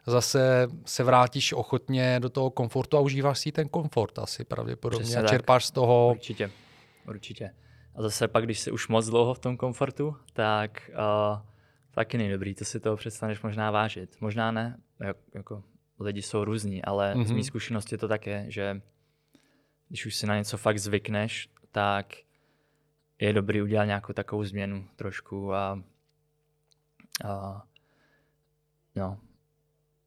[0.05, 5.21] zase se vrátíš ochotně do toho komfortu a užíváš si ten komfort asi pravděpodobně Přesně
[5.21, 5.67] a čerpáš tak.
[5.67, 6.11] z toho.
[6.11, 6.51] Určitě,
[7.07, 7.51] určitě.
[7.95, 11.41] A zase pak, když jsi už moc dlouho v tom komfortu, tak uh,
[11.91, 14.15] taky nejdobrý, to si toho přestaneš možná vážit.
[14.21, 15.63] Možná ne, jak, jako
[15.99, 17.25] lidi jsou různí, ale mm-hmm.
[17.25, 17.43] z mé mhm.
[17.43, 18.81] zkušenosti to tak je, že
[19.89, 22.13] když už si na něco fakt zvykneš, tak
[23.19, 25.83] je dobrý udělat nějakou takovou změnu trošku a,
[27.25, 27.63] a
[28.95, 29.17] no.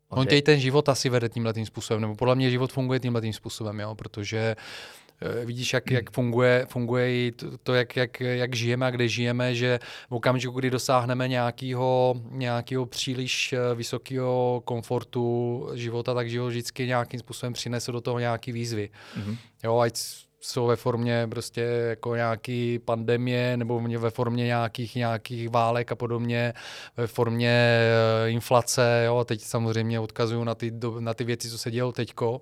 [0.08, 3.20] On tě ten život asi vede tímhle tím způsobem, nebo podle mě život funguje tímhle
[3.20, 5.05] tím způsobem, jo, protože Eh,
[5.44, 9.54] vidíš, jak, jak funguje, funguje i to, to jak, jak, jak žijeme a kde žijeme,
[9.54, 9.78] že
[10.10, 17.20] v okamžiku, kdy dosáhneme nějakého, nějakého příliš eh, vysokého komfortu života, tak život vždycky nějakým
[17.20, 18.90] způsobem přinese do toho nějaký výzvy.
[19.16, 19.36] Mm-hmm.
[19.64, 19.98] Jo, ať
[20.40, 26.52] jsou ve formě prostě jako nějaký pandemie nebo ve formě nějakých, nějakých válek a podobně,
[26.96, 31.58] ve formě eh, inflace, jo, a teď samozřejmě odkazuju na ty, na ty věci, co
[31.58, 32.40] se dělo teďko,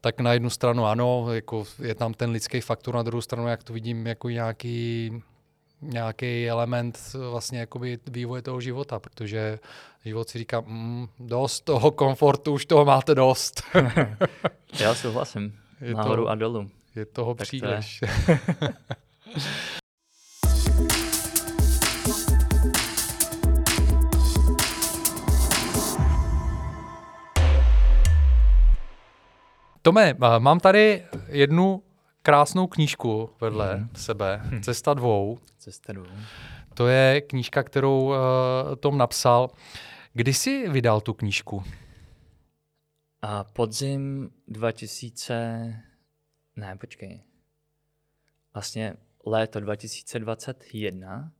[0.00, 3.64] tak na jednu stranu ano, jako je tam ten lidský faktor, na druhou stranu, jak
[3.64, 5.12] to vidím, jako nějaký
[5.82, 6.98] nějaký element
[7.30, 9.58] vlastně jakoby vývoje toho života, protože
[10.04, 13.62] život si říká, mm, dost toho komfortu, už toho máte dost.
[14.80, 16.70] Já souhlasím, je nahoru to, a dolů.
[16.96, 18.00] Je toho tak příliš.
[18.00, 18.38] To je.
[29.88, 31.82] Tome, mám tady jednu
[32.22, 33.88] krásnou knížku vedle hmm.
[33.94, 34.62] sebe, hm.
[34.62, 35.38] Cesta dvou.
[35.58, 36.06] Cesta dvou.
[36.74, 38.14] To je knížka, kterou uh,
[38.80, 39.50] Tom napsal.
[40.12, 41.64] Kdy jsi vydal tu knížku?
[43.22, 45.82] A podzim 2000...
[46.56, 47.22] Ne, počkej.
[48.54, 48.94] Vlastně
[49.26, 51.32] léto 2021.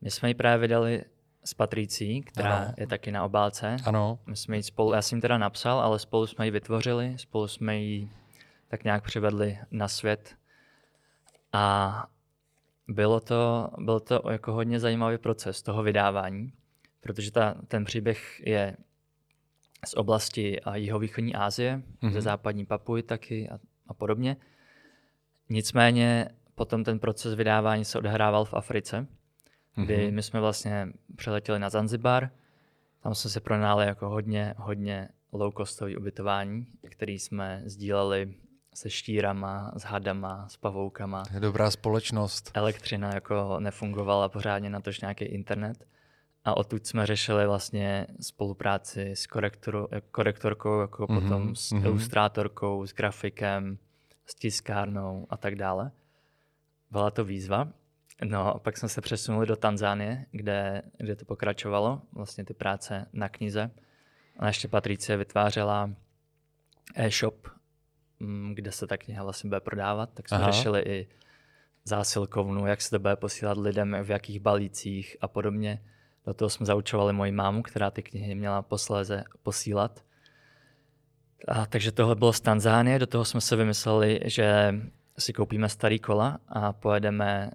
[0.00, 1.04] My jsme ji právě vydali
[1.44, 2.74] s Patricí, která ano.
[2.76, 3.76] je taky na obálce.
[3.84, 4.18] Ano.
[4.26, 7.48] My jsme ji spolu, já jsem ji teda napsal, ale spolu jsme ji vytvořili, spolu
[7.48, 8.10] jsme ji
[8.68, 10.36] tak nějak přivedli na svět.
[11.52, 12.06] A
[12.88, 16.52] bylo to, byl to jako hodně zajímavý proces toho vydávání,
[17.00, 18.76] protože ta, ten příběh je
[19.84, 22.12] z oblasti jihovýchodní Asie, mm-hmm.
[22.12, 24.36] ze západní Papuji taky a, a podobně.
[25.48, 29.06] Nicméně potom ten proces vydávání se odehrával v Africe
[29.74, 30.14] kdy mm-hmm.
[30.14, 32.30] my jsme vlastně přeletěli na Zanzibar,
[33.02, 38.34] tam jsme se pronáli jako hodně, hodně low-costový ubytování, který jsme sdíleli
[38.74, 41.22] se štírama, s hadama, s pavoukama.
[41.34, 42.50] Je dobrá společnost.
[42.54, 45.86] Elektřina jako nefungovala pořádně na tož nějaký internet.
[46.44, 51.20] A odtud jsme řešili vlastně spolupráci s korektor, korektorkou, jako mm-hmm.
[51.20, 51.84] potom s mm-hmm.
[51.84, 53.78] ilustrátorkou, s grafikem,
[54.26, 55.90] s tiskárnou a tak dále.
[56.90, 57.68] Byla to výzva.
[58.24, 63.28] No, pak jsme se přesunuli do Tanzánie, kde, kde to pokračovalo, vlastně ty práce na
[63.28, 63.70] knize.
[64.38, 65.90] A ještě Patricie vytvářela
[66.94, 67.48] e-shop,
[68.20, 70.50] mm, kde se ta kniha vlastně bude prodávat, tak jsme Aha.
[70.50, 71.08] řešili i
[71.84, 75.82] zásilkovnu, jak se to bude posílat lidem, v jakých balících a podobně.
[76.26, 80.04] Do toho jsme zaučovali moji mámu, která ty knihy měla posléze posílat.
[81.48, 84.74] A, takže tohle bylo z Tanzánie, do toho jsme se vymysleli, že
[85.18, 87.50] si koupíme starý kola a pojedeme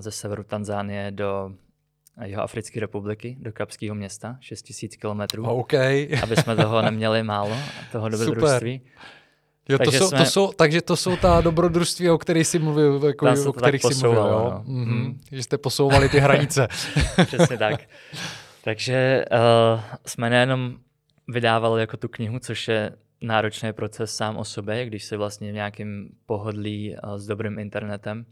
[0.00, 1.52] ze severu Tanzánie do
[2.24, 5.44] jeho Africké republiky, do Kapského města, 6000 kilometrů.
[5.44, 6.08] Okay.
[6.22, 7.56] aby jsme toho neměli málo,
[7.92, 8.80] toho dobrodružství.
[9.68, 10.18] Jo, takže, to jsou, jsme...
[10.18, 13.94] to jsou, takže to jsou ta dobrodružství, o kterých jsi mluvil, jako, o kterých jsi
[13.94, 14.62] mluvil, jo?
[14.66, 14.74] No.
[14.74, 15.16] Mm-hmm.
[15.32, 16.68] Že jste posouvali ty hranice.
[17.24, 17.80] Přesně tak.
[18.64, 20.76] Takže uh, jsme nejenom
[21.28, 25.54] vydávali jako tu knihu, což je náročný proces sám o sobě, když se vlastně v
[25.54, 28.26] nějakém pohodlí s dobrým internetem.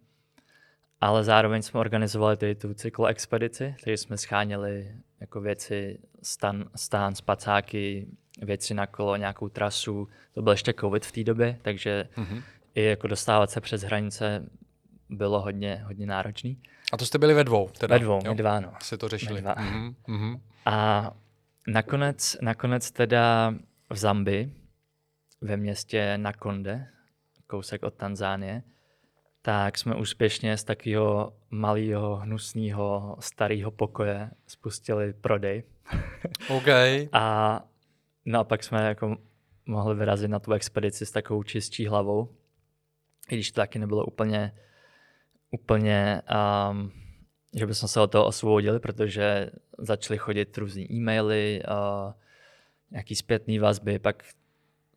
[1.01, 8.07] Ale zároveň jsme organizovali tady tu cykloexpedici, takže jsme scháněli jako věci, stan, stán, spacáky,
[8.43, 10.09] věci na kolo, nějakou trasu.
[10.35, 12.43] To byl ještě covid v té době, takže mm-hmm.
[12.75, 14.47] i jako dostávat se přes hranice
[15.09, 16.59] bylo hodně, hodně náročný.
[16.93, 17.69] A to jste byli ve dvou?
[17.79, 18.31] Teda, ve dvou, jo?
[18.31, 18.73] my dva, no.
[18.83, 19.43] Jste to řešili.
[19.43, 20.41] Mm-hmm.
[20.67, 21.11] A
[21.67, 23.55] nakonec, nakonec teda
[23.91, 24.53] v Zambii,
[25.47, 26.89] ve městě Nakonde,
[27.47, 28.63] kousek od Tanzánie,
[29.43, 35.63] tak jsme úspěšně z takového malého, hnusného, starého pokoje spustili prodej.
[36.57, 36.69] OK.
[37.13, 37.65] a
[38.25, 39.17] no a pak jsme jako
[39.67, 42.35] mohli vyrazit na tu expedici s takovou čistší hlavou,
[43.31, 44.53] i když to taky nebylo úplně,
[45.51, 46.23] úplně
[46.71, 46.93] um,
[47.55, 52.13] že bychom se od toho osvobodili, protože začaly chodit různé e-maily, uh,
[52.91, 54.23] nějaký zpětný vazby, pak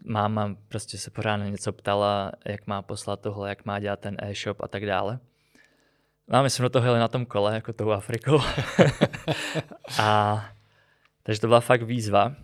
[0.05, 4.17] máma prostě se pořád na něco ptala, jak má poslat tohle, jak má dělat ten
[4.19, 5.19] e-shop a tak dále.
[6.27, 8.39] No a my jsme do toho jeli na tom kole, jako tou Afrikou.
[9.99, 10.45] a
[11.23, 12.35] takže to byla fakt výzva.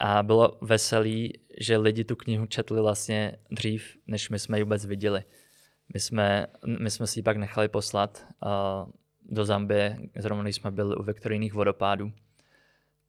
[0.00, 4.86] A bylo veselý, že lidi tu knihu četli vlastně dřív, než my jsme ji vůbec
[4.86, 5.24] viděli.
[5.94, 6.46] My jsme,
[6.80, 8.90] my jsme si ji pak nechali poslat uh,
[9.22, 12.12] do Zambie, zrovna když jsme byli u Viktorijných vodopádů,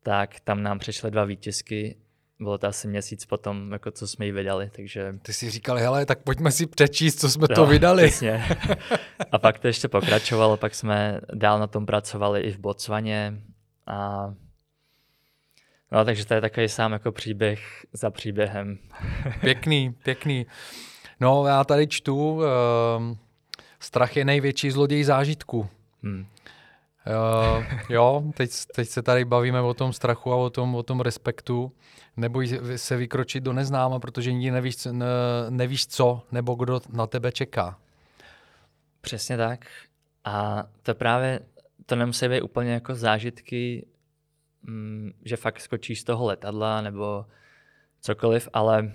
[0.03, 1.97] tak tam nám přišly dva výtisky
[2.39, 5.15] bylo to asi měsíc potom, jako co jsme ji vydali, takže...
[5.21, 8.07] Ty si říkal, hele, tak pojďme si přečíst, co jsme no, to vydali.
[8.07, 8.45] Přesně.
[9.31, 13.41] A pak to ještě pokračovalo, pak jsme dál na tom pracovali i v Botswaně
[13.87, 14.33] a
[15.91, 18.77] No, takže to je takový sám jako příběh za příběhem.
[19.41, 20.45] Pěkný, pěkný.
[21.19, 22.43] No, já tady čtu, uh,
[23.79, 25.69] strach je největší zloděj zážitku.
[26.03, 26.25] Hmm.
[27.07, 30.99] Uh, jo, teď, teď se tady bavíme o tom strachu a o tom, o tom
[30.99, 31.71] respektu.
[32.17, 35.05] Neboj se vykročit do neznáma, protože nikdy nevíš, ne,
[35.49, 37.79] nevíš co nebo kdo na tebe čeká.
[39.01, 39.65] Přesně tak.
[40.25, 41.39] A to právě,
[41.85, 43.87] to nemusí být úplně jako zážitky,
[44.63, 47.25] mm, že fakt skočíš z toho letadla nebo
[48.01, 48.91] cokoliv, ale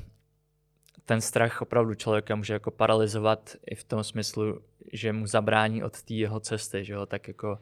[1.04, 4.60] ten strach opravdu člověka může jako paralizovat i v tom smyslu,
[4.92, 7.58] že mu zabrání od té jeho cesty, že jo, tak jako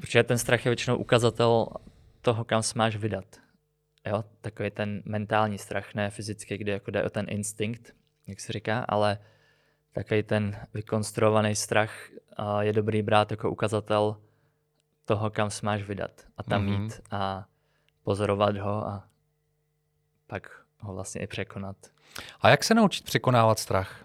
[0.00, 1.66] Protože ten strach je většinou ukazatel
[2.20, 3.24] toho, kam se máš vydat.
[4.06, 7.94] Jo, takový ten mentální strach, ne fyzický, kde jako jde o ten instinkt,
[8.26, 9.18] jak se říká, ale
[9.92, 12.10] takový ten vykonstruovaný strach
[12.60, 14.16] je dobrý brát jako ukazatel
[15.04, 16.82] toho, kam se máš vydat a tam mm-hmm.
[16.82, 17.44] jít a
[18.02, 19.08] pozorovat ho a
[20.26, 21.76] pak ho vlastně i překonat.
[22.40, 24.04] A jak se naučit překonávat strach?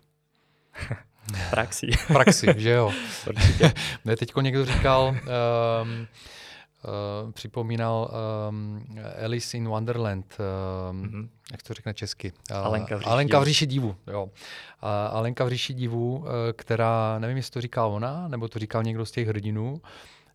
[1.49, 1.87] praxi.
[2.07, 2.91] praxi, že jo.
[3.27, 3.73] Určitě.
[4.05, 6.07] Mě teď někdo říkal, um,
[6.85, 8.11] uh, připomínal
[8.49, 8.85] um,
[9.23, 10.37] Alice in Wonderland,
[10.91, 11.29] um, mm-hmm.
[11.51, 12.33] jak to řekne česky?
[12.51, 13.95] Uh, Alenka v říši, Alenka v říši divu.
[14.07, 14.23] Jo.
[14.23, 14.29] Uh,
[15.11, 19.05] Alenka v říši divu, uh, která, nevím, jestli to říká ona, nebo to říkal někdo
[19.05, 19.81] z těch hrdinů,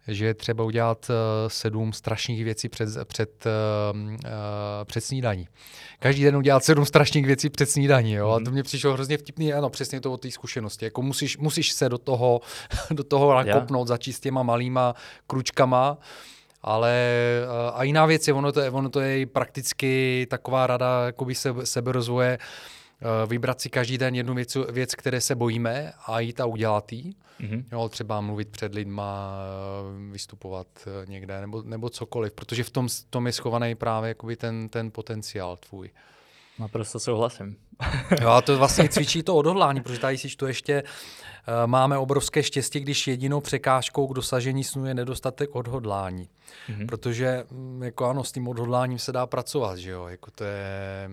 [0.08, 1.14] že je třeba udělat uh,
[1.48, 3.46] sedm strašných věcí před, před,
[3.92, 4.14] uh, uh,
[4.84, 5.48] před snídaní.
[5.98, 8.12] Každý den udělat sedm strašných věcí před snídaní.
[8.12, 8.30] Jo?
[8.30, 8.44] A mhm.
[8.44, 10.84] to mě přišlo hrozně vtipný, ano, přesně to o té zkušenosti.
[10.84, 12.40] Jako musíš, musíš se do toho,
[12.90, 13.88] do toho nakopnout, yeah.
[13.88, 14.94] začít s těma malýma
[15.26, 15.98] kručkama.
[16.62, 16.94] Ale
[17.74, 21.54] a jiná věc je, ono to je, ono to je prakticky taková rada jakoby se,
[21.64, 22.38] seberozvoje,
[23.26, 27.12] vybrat si každý den jednu věc, věc, které se bojíme a jít a udělat ji.
[27.40, 27.64] Mm-hmm.
[27.72, 29.34] Jo, třeba mluvit před lidma,
[30.10, 34.68] vystupovat eh, někde nebo, nebo cokoliv, protože v tom, tom je schovaný právě jakoby ten,
[34.68, 35.90] ten potenciál tvůj.
[36.58, 37.56] Naprosto souhlasím.
[38.20, 42.42] jo, a to vlastně cvičí to odhodlání, protože tady si to ještě uh, máme obrovské
[42.42, 46.28] štěstí, když jedinou překážkou k dosažení snu je nedostatek odhodlání.
[46.68, 46.86] Mm-hmm.
[46.86, 51.10] Protože mm, jako ano, s tím odhodláním se dá pracovat, že jo, jako to je...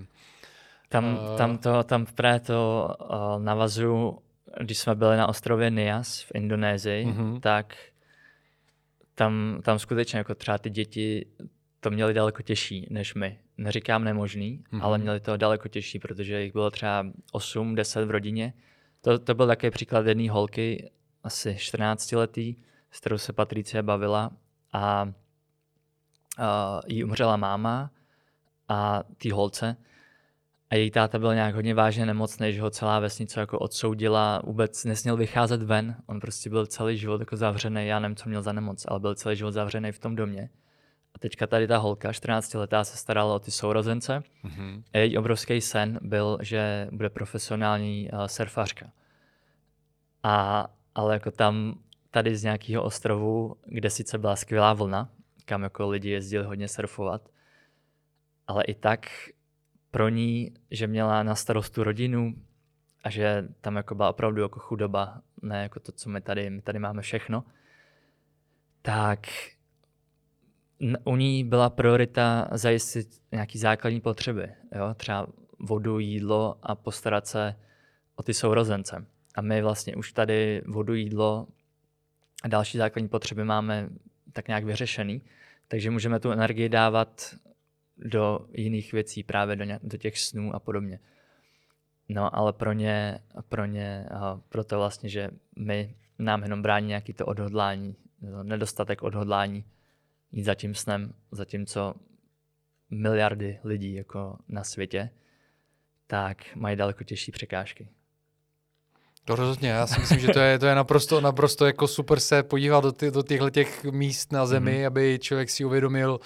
[0.89, 4.19] Tam, uh, tam, to, tam právě to uh, navazuju
[4.59, 7.39] když jsme byli na ostrově Nias v Indonésii, mm-hmm.
[7.39, 7.75] tak
[9.15, 11.25] tam, tam skutečně jako třeba ty děti
[11.79, 13.39] to měli daleko těžší než my.
[13.57, 14.83] Neříkám nemožný, mm-hmm.
[14.83, 18.53] ale měli to daleko těžší, protože jich bylo třeba 8-10 v rodině.
[19.01, 20.91] To, to byl také příklad jedné holky,
[21.23, 22.55] asi 14 letý,
[22.91, 24.31] s kterou se Patricie bavila
[24.73, 25.11] a,
[26.37, 27.91] a jí umřela máma
[28.69, 29.77] a ty holce
[30.69, 34.85] a její táta byl nějak hodně vážně nemocný, že ho celá vesnice jako odsoudila, vůbec
[34.85, 38.53] nesměl vycházet ven, on prostě byl celý život jako zavřený, já nevím, co měl za
[38.53, 40.49] nemoc, ale byl celý život zavřený v tom domě.
[41.15, 44.83] A teďka tady ta holka, 14 letá, se starala o ty sourozence mm-hmm.
[44.93, 48.91] a její obrovský sen byl, že bude profesionální uh, surfařka.
[50.23, 51.79] A, ale jako tam,
[52.11, 55.09] tady z nějakého ostrovu, kde sice byla skvělá vlna,
[55.45, 57.29] kam jako lidi jezdili hodně surfovat,
[58.47, 59.09] ale i tak
[59.91, 62.35] pro ní, že měla na starostu rodinu
[63.03, 66.61] a že tam jako byla opravdu jako chudoba, ne jako to, co my tady, my
[66.61, 67.43] tady máme všechno,
[68.81, 69.27] tak
[71.03, 74.93] u ní byla priorita zajistit nějaký základní potřeby, jo?
[74.93, 75.27] třeba
[75.59, 77.55] vodu, jídlo a postarat se
[78.15, 79.05] o ty sourozence.
[79.35, 81.47] A my vlastně už tady vodu, jídlo
[82.43, 83.89] a další základní potřeby máme
[84.33, 85.21] tak nějak vyřešený,
[85.67, 87.35] takže můžeme tu energii dávat
[87.97, 90.99] do jiných věcí, právě do, ně, do těch snů a podobně.
[92.09, 93.19] No, ale pro ně,
[93.49, 94.05] pro ně,
[94.49, 97.95] pro to vlastně, že my nám jenom brání nějaký to odhodlání,
[98.43, 99.65] nedostatek odhodlání
[100.31, 101.93] jít za tím snem, zatímco
[102.89, 105.09] miliardy lidí jako na světě,
[106.07, 107.89] tak mají daleko těžší překážky.
[109.25, 112.43] To rozhodně, já si myslím, že to je, to je naprosto, naprosto jako super se
[112.43, 114.87] podívat do, ty, do těchto těch míst na zemi, mm-hmm.
[114.87, 116.19] aby člověk si uvědomil,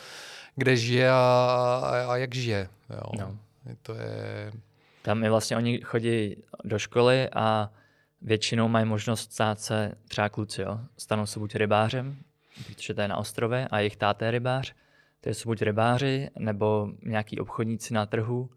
[0.55, 2.69] kde žije a, a, jak žije.
[2.89, 3.01] Jo.
[3.19, 3.37] No.
[3.81, 4.51] To je...
[5.01, 7.71] Tam i vlastně oni chodí do školy a
[8.21, 10.79] většinou mají možnost stát se třeba kluci, jo.
[10.97, 12.17] Stanou se buď rybářem,
[12.67, 14.73] protože to je na ostrově a jejich táta je rybář,
[15.21, 18.49] to jsou buď rybáři, nebo nějaký obchodníci na trhu,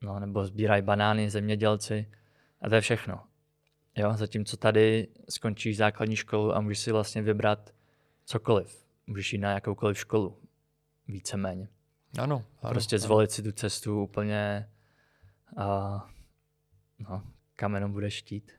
[0.00, 2.08] no, nebo sbírají banány, zemědělci
[2.60, 3.20] a to je všechno.
[3.96, 7.70] Jo, zatímco tady skončíš základní školu a můžeš si vlastně vybrat
[8.24, 8.87] cokoliv.
[9.08, 10.38] Můžeš jít na jakoukoliv školu,
[11.08, 11.68] víceméně.
[12.18, 12.44] Ano.
[12.62, 13.02] ano prostě ano.
[13.02, 14.68] zvolit si tu cestu úplně
[15.56, 16.06] a
[16.98, 17.22] no,
[17.56, 18.52] kamenem budeš štít.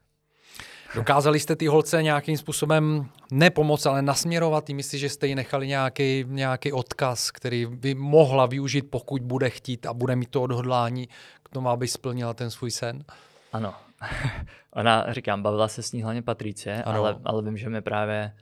[0.96, 6.26] Dokázali jste ty holce nějakým způsobem nepomoc, ale nasměrovat myslíš, že jste jí nechali nějaký,
[6.28, 11.10] nějaký odkaz, který by mohla využít, pokud bude chtít a bude mít to odhodlání
[11.44, 13.04] k tomu, aby splnila ten svůj sen?
[13.54, 13.74] Ano.
[14.74, 18.34] Ona, říkám, bavila se s ní hlavně Patricie, ale, ale vím, že mi právě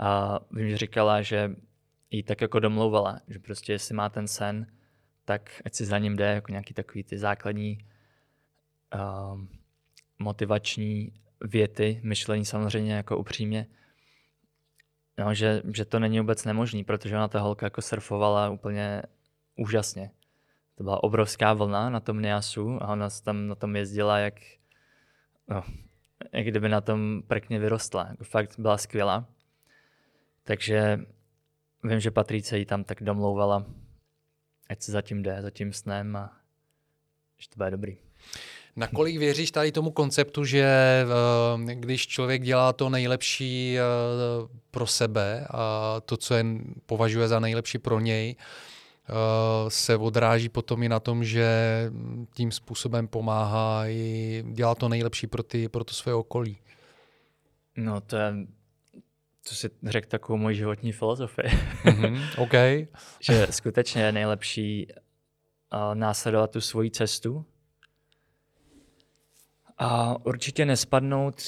[0.00, 1.54] a vím, že říkala, že
[2.10, 4.66] jí tak jako domlouvala, že prostě jestli má ten sen,
[5.24, 7.78] tak ať si za ním jde, jako nějaký takový ty základní
[8.94, 9.40] uh,
[10.18, 13.66] motivační věty, myšlení samozřejmě jako upřímně,
[15.18, 19.02] no, že, že to není vůbec nemožný, protože ona ta holka jako surfovala úplně
[19.56, 20.10] úžasně.
[20.74, 24.34] To byla obrovská vlna na tom Niasu a ona tam na tom jezdila jak,
[25.48, 25.64] no,
[26.32, 28.06] jak kdyby na tom prekně vyrostla.
[28.10, 29.28] Jako fakt byla skvělá.
[30.50, 31.00] Takže
[31.84, 33.66] vím, že Patrice ji tam tak domlouvala,
[34.70, 36.32] ať se zatím jde, za tím snem a
[37.38, 37.96] že to bude dobrý.
[38.76, 40.66] Nakolik věříš tady tomu konceptu, že
[41.68, 43.82] eh, když člověk dělá to nejlepší eh,
[44.70, 46.44] pro sebe a to, co je
[46.86, 49.12] považuje za nejlepší pro něj, eh,
[49.68, 51.46] se odráží potom i na tom, že
[52.34, 56.58] tím způsobem pomáhá i dělá to nejlepší pro, ty, pro to své okolí.
[57.76, 58.32] No to je,
[59.50, 61.50] to si řekl takovou moji životní filozofii.
[61.84, 62.88] Mm-hmm, OK.
[63.20, 64.86] že skutečně je nejlepší
[65.72, 67.46] uh, následovat tu svoji cestu,
[69.80, 71.42] a určitě nespadnout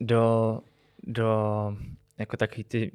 [0.00, 0.58] do,
[1.02, 1.28] do
[2.18, 2.92] jako takový ty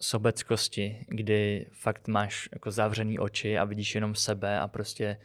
[0.00, 5.16] sobeckosti, kdy fakt máš jako zavřený oči a vidíš jenom sebe a prostě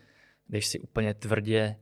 [0.50, 1.76] jdeš si úplně tvrdě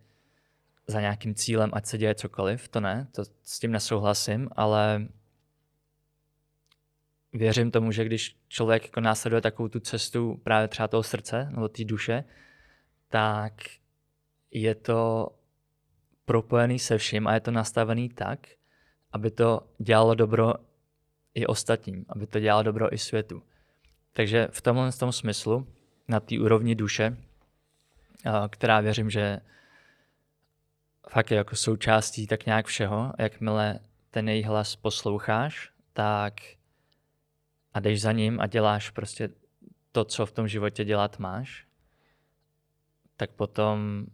[0.87, 5.07] za nějakým cílem, ať se děje cokoliv, to ne, to s tím nesouhlasím, ale
[7.34, 11.67] věřím tomu, že když člověk jako následuje takovou tu cestu právě třeba toho srdce nebo
[11.67, 12.23] té duše,
[13.09, 13.53] tak
[14.51, 15.29] je to
[16.25, 18.47] propojený se vším a je to nastavený tak,
[19.11, 20.53] aby to dělalo dobro
[21.34, 23.43] i ostatním, aby to dělalo dobro i světu.
[24.13, 25.67] Takže v tomhle tom smyslu,
[26.07, 27.17] na té úrovni duše,
[28.49, 29.39] která věřím, že
[31.09, 33.79] fakt je jako součástí tak nějak všeho, jakmile
[34.11, 36.34] ten její hlas posloucháš, tak
[37.74, 39.30] a jdeš za ním a děláš prostě
[39.91, 41.67] to, co v tom životě dělat máš,
[43.17, 44.05] tak potom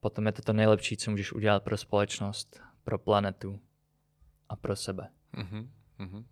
[0.00, 3.60] potom je to to nejlepší, co můžeš udělat pro společnost, pro planetu
[4.48, 5.08] a pro sebe.
[5.34, 5.68] Mm-hmm.
[5.98, 6.24] Mm-hmm.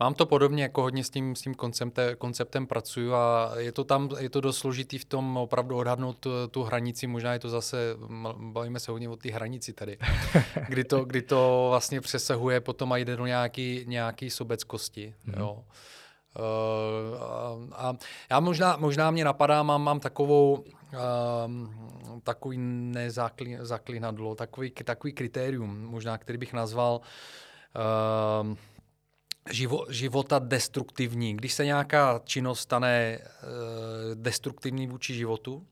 [0.00, 3.84] Mám to podobně, jako hodně s tím, s tím konceptem, konceptem pracuju a je to
[3.84, 7.48] tam, je to dost složitý v tom opravdu odhadnout tu, tu hranici, možná je to
[7.48, 7.96] zase,
[8.36, 9.98] bavíme se hodně o té hranici tady,
[10.68, 15.40] kdy to, kdy to vlastně přesahuje potom a jde do nějaký, nějaký sobeckosti, mm-hmm.
[15.40, 15.64] jo.
[16.38, 17.94] Uh, a, a
[18.30, 26.18] já možná, možná mě napadá, mám, mám takovou, uh, takový nezaklinadlo, takový, takový kritérium, možná,
[26.18, 27.00] který bych nazval
[28.50, 28.56] uh,
[29.50, 31.36] živo, života destruktivní.
[31.36, 35.66] Když se nějaká činnost stane uh, destruktivní vůči životu,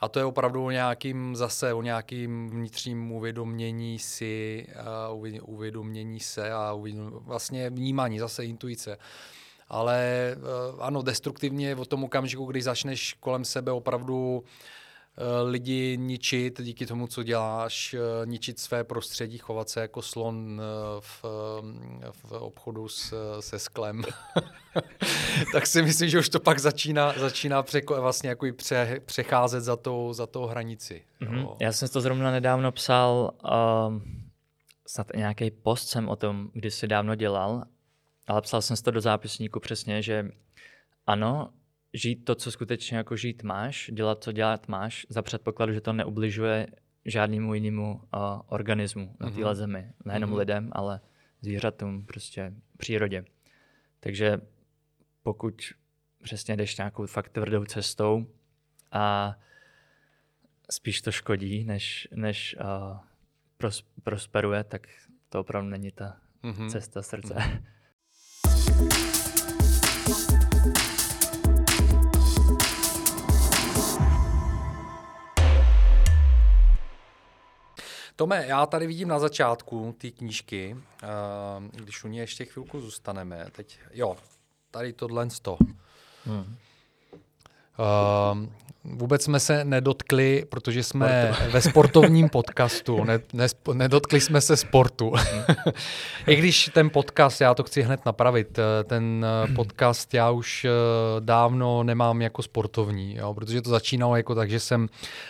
[0.00, 4.66] a to je opravdu o nějakým zase o nějakým vnitřním uvědomění si,
[5.12, 8.98] uh, uvědomění se a uvědom, vlastně vnímání, zase intuice.
[9.68, 14.83] Ale uh, ano, destruktivně v tom okamžiku, kdy začneš kolem sebe opravdu Eh,
[15.42, 21.00] lidi ničit díky tomu, co děláš, eh, ničit své prostředí, chovat se jako slon eh,
[21.00, 21.24] v,
[22.12, 24.02] v obchodu s, se sklem.
[25.52, 29.76] tak si myslím, že už to pak začíná, začíná překo, vlastně jako pře, přecházet za
[29.76, 31.04] tou, za tou hranici.
[31.22, 31.56] Mm-hmm.
[31.60, 34.02] Já jsem to zrovna nedávno psal, uh,
[34.86, 37.64] snad nějaký post jsem o tom kdysi dávno dělal,
[38.26, 40.30] ale psal jsem to do zápisníku přesně, že
[41.06, 41.50] ano,
[41.94, 45.92] žít to, co skutečně jako žít máš, dělat, co dělat máš, za předpokladu, že to
[45.92, 46.66] neubližuje
[47.04, 49.24] žádnému jinému uh, organismu mm-hmm.
[49.24, 49.54] na téhle mhm.
[49.54, 49.92] zemi.
[50.04, 50.38] Nejenom mm-hmm.
[50.38, 51.00] lidem, ale
[51.40, 53.24] zvířatům, prostě přírodě.
[54.00, 54.40] Takže
[55.22, 55.62] pokud
[56.22, 58.26] přesně jdeš nějakou fakt tvrdou cestou
[58.92, 59.34] a
[60.70, 62.98] spíš to škodí, než, než uh,
[63.56, 64.86] pros, prosperuje, tak
[65.28, 66.70] to opravdu není ta mm-hmm.
[66.70, 67.34] cesta srdce.
[67.34, 67.73] Mm-hmm.
[78.16, 81.06] Tome, já tady vidím na začátku ty knížky, eh,
[81.72, 83.46] když u ní ještě chvilku zůstaneme.
[83.52, 84.16] Teď, jo,
[84.70, 85.58] tady tohle sto.
[86.24, 86.56] Hmm.
[87.78, 88.48] Uh,
[88.84, 91.50] vůbec jsme se nedotkli, protože jsme Sportu.
[91.52, 95.12] ve sportovním podcastu, ne, ne, nedotkli jsme se sportu.
[96.26, 100.64] I když ten podcast, já to chci hned napravit, eh, ten eh, podcast já už
[100.64, 100.70] eh,
[101.20, 104.88] dávno nemám jako sportovní, jo, protože to začínalo jako tak, že jsem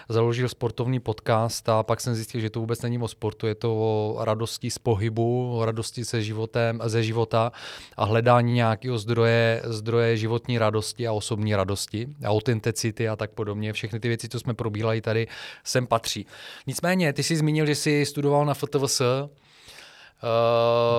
[0.09, 3.75] založil sportovní podcast a pak jsem zjistil, že to vůbec není o sportu, je to
[3.75, 7.53] o radosti z pohybu, o radosti se životem, ze života
[7.97, 13.44] a hledání nějakého zdroje, zdroje životní radosti a osobní radosti a autenticity a tak podobně
[13.45, 13.73] podobně.
[13.73, 15.27] Všechny ty věci, co jsme probíhali tady,
[15.65, 16.27] sem patří.
[16.67, 19.01] Nicméně, ty jsi zmínil, že jsi studoval na FTVS.
[19.01, 19.07] Uh,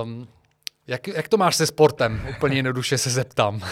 [0.03, 0.27] ehm,
[0.87, 2.27] jak, jak to máš se sportem?
[2.37, 3.61] Úplně jednoduše se zeptám.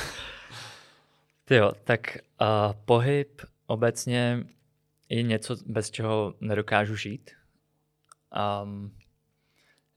[1.49, 2.47] Jo, tak uh,
[2.86, 4.43] pohyb obecně
[5.09, 7.32] je něco, bez čeho nedokážu žít.
[8.63, 8.91] Um,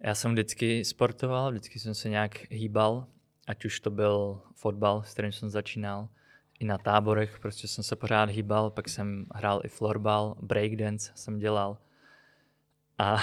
[0.01, 3.07] já jsem vždycky sportoval, vždycky jsem se nějak hýbal,
[3.47, 6.09] ať už to byl fotbal, s kterým jsem začínal,
[6.61, 11.39] i na táborech, prostě jsem se pořád hýbal, pak jsem hrál i florbal, breakdance jsem
[11.39, 11.79] dělal.
[12.99, 13.17] A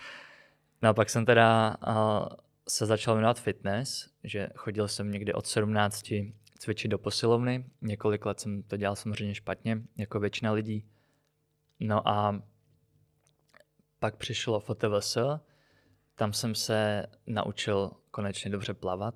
[0.82, 2.28] no a pak jsem teda uh,
[2.68, 6.12] se začal jmenovat fitness, že chodil jsem někdy od 17
[6.58, 10.84] cvičit do posilovny, několik let jsem to dělal samozřejmě špatně, jako většina lidí.
[11.80, 12.42] No a
[13.98, 15.18] pak přišlo FOTVS,
[16.14, 19.14] tam jsem se naučil konečně dobře plavat.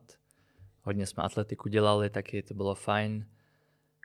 [0.83, 3.27] Hodně jsme atletiku dělali, taky to bylo fajn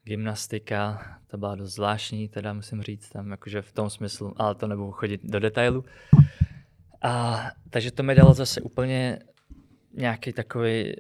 [0.10, 4.68] gymnastika, to byla dost zvláštní, teda musím říct, tam jakože v tom smyslu, ale to
[4.68, 5.86] nebudu chodit do detailu.
[7.02, 9.20] A, takže to mi dalo zase úplně
[9.94, 10.96] nějaký takový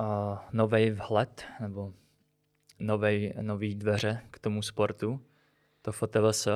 [0.00, 1.92] uh, nový vhled, nebo
[2.78, 5.20] novej, nový dveře k tomu sportu,
[5.82, 6.48] to FOTVS.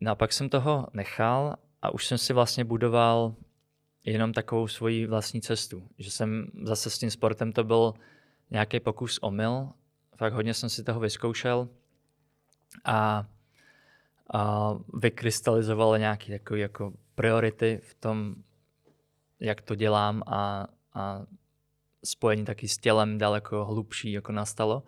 [0.00, 3.34] No a pak jsem toho nechal a už jsem si vlastně budoval
[4.04, 5.88] jenom takovou svoji vlastní cestu.
[5.98, 7.94] Že jsem zase s tím sportem to byl
[8.50, 9.72] nějaký pokus omyl
[10.20, 11.68] fakt hodně jsem si toho vyzkoušel
[12.84, 13.26] a,
[14.34, 18.34] a vykrystalizoval nějaké takové jako priority v tom,
[19.40, 21.22] jak to dělám a, a
[22.04, 24.82] spojení taky s tělem daleko hlubší jako nastalo.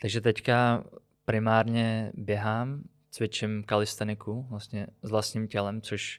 [0.00, 0.84] Takže teďka
[1.24, 6.18] primárně běhám, cvičím kalisteniku vlastně s vlastním tělem, což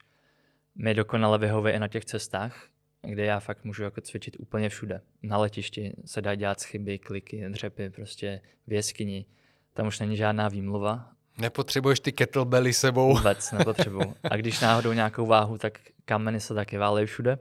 [0.75, 2.67] mi dokonale vyhovuje i na těch cestách,
[3.08, 5.01] kde já fakt můžu jako cvičit úplně všude.
[5.24, 9.26] Na letišti se dá dělat chyby, kliky, dřepy, prostě v jeskyni.
[9.74, 11.10] Tam už není žádná výmluva.
[11.38, 13.18] Nepotřebuješ ty kettlebelly sebou.
[13.18, 14.16] Vůbec nepotřebuju.
[14.24, 17.38] A když náhodou nějakou váhu, tak kameny se taky válejí všude.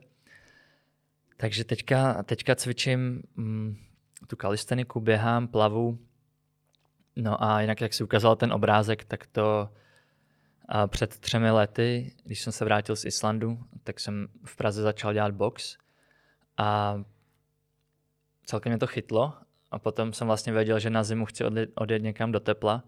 [1.37, 3.77] Takže teďka, teďka cvičím mm,
[4.27, 5.99] tu kalisteniku, běhám, plavu.
[7.17, 9.69] No a jinak, jak si ukázal ten obrázek, tak to
[10.69, 15.13] a před třemi lety, když jsem se vrátil z Islandu, tak jsem v Praze začal
[15.13, 15.79] dělat box
[16.57, 17.01] a
[18.45, 19.35] celkem mě to chytlo.
[19.71, 21.45] A potom jsem vlastně věděl, že na zimu chci
[21.75, 22.85] odjet někam do tepla.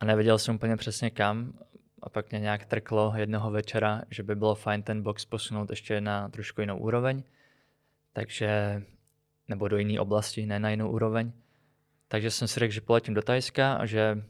[0.00, 1.58] A nevěděl jsem úplně přesně kam.
[2.02, 6.00] A pak mě nějak trklo jednoho večera, že by bylo fajn ten box posunout ještě
[6.00, 7.22] na trošku jinou úroveň,
[8.12, 8.82] takže,
[9.48, 11.32] nebo do jiné oblasti, ne na jinou úroveň.
[12.08, 14.22] Takže jsem si řekl, že poletím do Tajska a že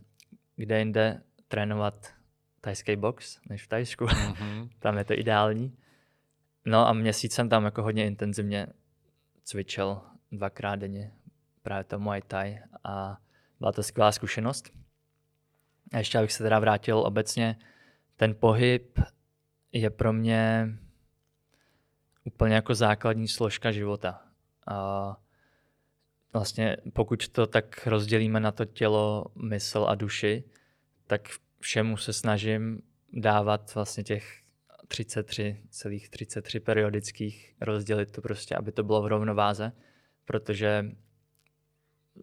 [0.56, 2.17] kde jinde trénovat
[2.60, 4.04] tajský box než v Tajsku.
[4.04, 4.68] Mm-hmm.
[4.78, 5.76] tam je to ideální.
[6.64, 8.66] No a měsíc jsem tam jako hodně intenzivně
[9.44, 10.00] cvičil
[10.32, 11.12] dvakrát denně
[11.62, 13.18] právě to Muay Thai a
[13.58, 14.70] byla to skvělá zkušenost.
[15.92, 17.56] A ještě abych se teda vrátil obecně,
[18.16, 19.00] ten pohyb
[19.72, 20.68] je pro mě
[22.24, 24.22] úplně jako základní složka života.
[24.66, 25.16] A
[26.32, 30.44] vlastně pokud to tak rozdělíme na to tělo, mysl a duši,
[31.06, 31.28] tak
[31.60, 32.82] všemu se snažím
[33.12, 34.42] dávat vlastně těch
[34.88, 39.72] 33, celých 33 periodických, rozdělit to prostě, aby to bylo v rovnováze,
[40.24, 40.90] protože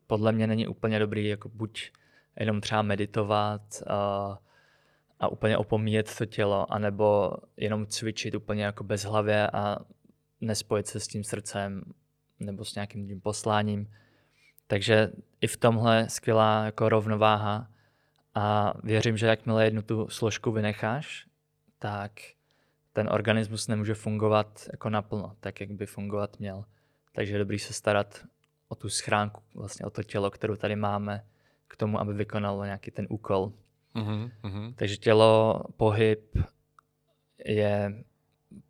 [0.07, 1.91] podle mě není úplně dobrý jako buď
[2.39, 4.39] jenom třeba meditovat a,
[5.19, 9.77] a úplně opomíjet to tělo, anebo jenom cvičit úplně jako bez hlavě a
[10.41, 11.83] nespojit se s tím srdcem
[12.39, 13.91] nebo s nějakým tím posláním.
[14.67, 15.11] Takže
[15.41, 17.71] i v tomhle skvělá jako rovnováha
[18.35, 21.27] a věřím, že jakmile jednu tu složku vynecháš,
[21.79, 22.11] tak
[22.93, 26.65] ten organismus nemůže fungovat jako naplno, tak jak by fungovat měl.
[27.11, 28.25] Takže je dobrý se starat
[28.67, 31.25] o tu schránku, vlastně o to tělo, kterou tady máme,
[31.67, 33.51] k tomu, aby vykonalo nějaký ten úkol.
[33.95, 34.73] Mm-hmm.
[34.75, 36.37] Takže tělo, pohyb
[37.45, 38.03] je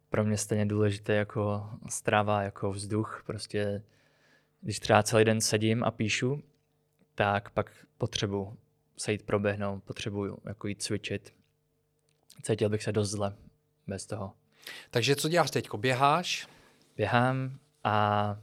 [0.09, 3.23] pro mě stejně důležité jako strava, jako vzduch.
[3.25, 3.83] Prostě
[4.61, 6.43] když třeba celý den sedím a píšu,
[7.15, 8.57] tak pak potřebuji
[8.97, 11.33] se jít proběhnout, potřebuju jako jít cvičit.
[12.41, 13.35] Cítil bych se dost zle
[13.87, 14.33] bez toho.
[14.91, 15.69] Takže co děláš teď?
[15.77, 16.47] Běháš?
[16.97, 18.37] Běhám a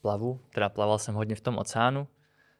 [0.00, 2.08] plavu, teda plaval jsem hodně v tom oceánu.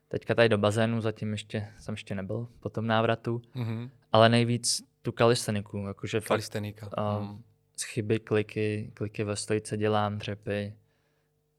[0.08, 3.90] Teďka tady do bazénu zatím ještě jsem ještě nebyl po tom návratu, mm-hmm.
[4.12, 6.88] ale nejvíc tu kalisteniku, jakože Kalistenika.
[6.88, 7.42] Fakt, um, mm.
[7.76, 10.74] z chyby kliky, kliky ve stojice dělám, dřepy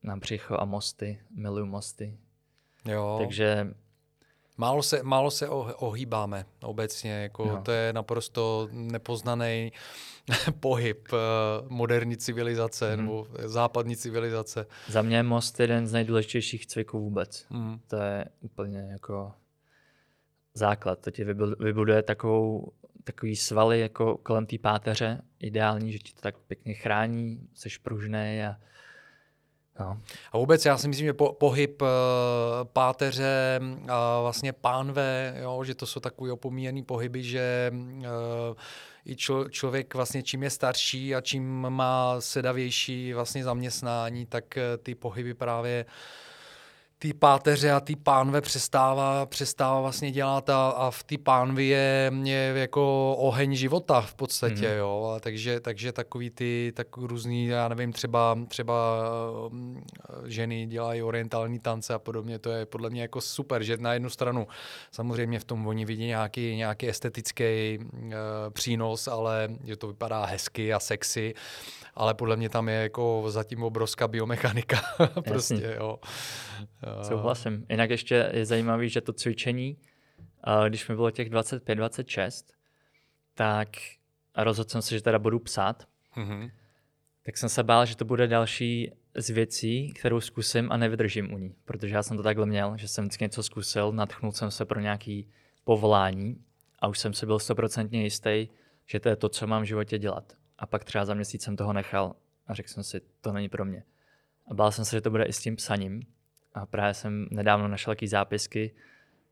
[0.03, 2.17] na břicho a mosty, miluju mosty.
[2.85, 3.17] Jo.
[3.21, 3.73] Takže
[4.58, 7.62] Málo se, málo se ohýbáme obecně, jako no.
[7.62, 9.72] to je naprosto nepoznaný
[10.60, 11.18] pohyb eh,
[11.70, 13.01] moderní civilizace mm.
[13.01, 14.66] nebo západní civilizace.
[14.88, 17.45] Za mě je most jeden z nejdůležitějších cviků vůbec.
[17.49, 17.80] Mm.
[17.88, 19.32] To je úplně jako
[20.53, 20.99] základ.
[20.99, 21.24] To ti
[21.60, 22.72] vybuduje takovou,
[23.03, 28.43] takový svaly jako kolem té páteře, ideální, že ti to tak pěkně chrání, jsi pružný
[28.43, 28.55] a
[29.80, 29.97] No.
[30.32, 31.88] A vůbec já si myslím, že po, pohyb uh,
[32.63, 38.05] páteře a vlastně pánve, jo, že to jsou takové opomíjené pohyby, že uh,
[39.05, 44.78] i člo, člověk vlastně čím je starší a čím má sedavější vlastně zaměstnání, tak eh,
[44.78, 45.91] ty pohyby právě uh,
[47.00, 52.12] ty páteře a ty pánve přestává, přestává vlastně dělat a, a v ty pánvi je,
[52.24, 54.78] je jako oheň života v podstatě, mm.
[54.78, 59.04] jo, a takže, takže takový ty tak různý, já nevím, třeba, třeba
[59.50, 59.84] mm,
[60.26, 64.10] ženy dělají orientální tance a podobně, to je podle mě jako super, že na jednu
[64.10, 64.48] stranu
[64.91, 68.12] samozřejmě v tom oni vidí nějaký, nějaký estetický uh,
[68.50, 71.34] přínos, ale že to vypadá hezky a sexy,
[71.95, 74.82] ale podle mě tam je jako zatím obrovská biomechanika.
[75.28, 76.00] prostě, jo.
[77.01, 77.65] Souhlasím.
[77.69, 79.77] Jinak ještě je zajímavé, že to cvičení,
[80.67, 82.45] když mi bylo těch 25-26,
[83.33, 83.69] tak
[84.38, 86.51] rozhodl jsem se, že teda budu psát, mm-hmm.
[87.23, 91.38] tak jsem se bál, že to bude další z věcí, kterou zkusím a nevydržím u
[91.38, 91.55] ní.
[91.65, 94.79] Protože já jsem to takhle měl, že jsem vždycky něco zkusil, natchnul jsem se pro
[94.79, 95.29] nějaký
[95.63, 96.43] povolání
[96.79, 98.47] a už jsem si byl stoprocentně jistý,
[98.85, 100.33] že to je to, co mám v životě dělat.
[100.57, 102.15] A pak třeba za měsíc jsem toho nechal
[102.47, 103.83] a řekl jsem si, to není pro mě.
[104.47, 106.01] A bál jsem se, že to bude i s tím psaním.
[106.54, 108.76] A právě jsem nedávno našel takové zápisky,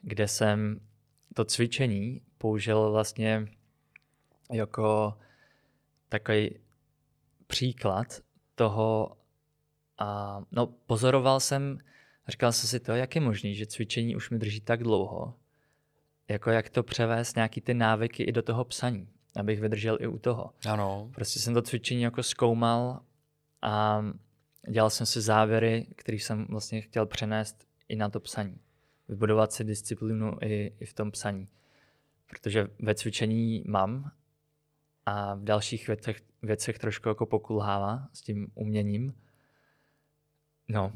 [0.02, 0.80] kde jsem
[1.34, 3.48] to cvičení použil vlastně
[4.52, 5.18] jako
[6.10, 6.60] takový
[7.48, 8.08] příklad
[8.56, 9.18] toho,
[9.98, 11.80] a no pozoroval jsem,
[12.28, 15.34] říkal jsem si to, jak je možný, že cvičení už mi drží tak dlouho,
[16.28, 20.18] jako jak to převést nějaký ty návyky i do toho psaní abych vydržel i u
[20.18, 20.54] toho.
[20.70, 21.10] Ano.
[21.16, 23.00] Prostě jsem to cvičení jako zkoumal
[23.62, 24.06] a
[24.70, 28.60] dělal jsem si závěry, které jsem vlastně chtěl přenést i na to psaní.
[29.08, 31.48] Vybudovat si disciplínu i, i v tom psaní.
[32.30, 34.12] Protože ve cvičení mám
[35.06, 39.14] a v dalších věcech, věcech trošku jako pokulhává s tím uměním.
[40.68, 40.94] No,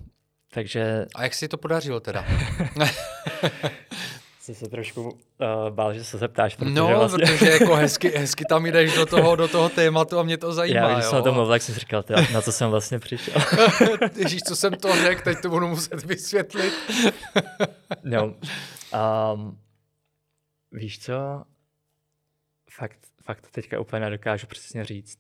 [0.54, 1.06] takže...
[1.16, 2.26] A jak si to podařilo teda?
[4.56, 5.10] jsem se trošku uh,
[5.70, 6.56] bál, že se zeptáš.
[6.56, 7.26] Protože no, vlastně...
[7.26, 10.80] protože jako hezky, hezky tam jdeš do toho, do toho tématu a mě to zajímá.
[10.80, 11.10] Já, když jo?
[11.10, 13.42] jsem o tom mluvil, tak jsem říkal, tyjo, na co jsem vlastně přišel.
[14.16, 16.74] Ježíš, co jsem to řekl, teď to budu muset vysvětlit.
[18.04, 18.36] no,
[19.34, 19.60] um,
[20.72, 21.44] víš co,
[22.72, 25.20] fakt, fakt to teďka úplně nedokážu přesně říct.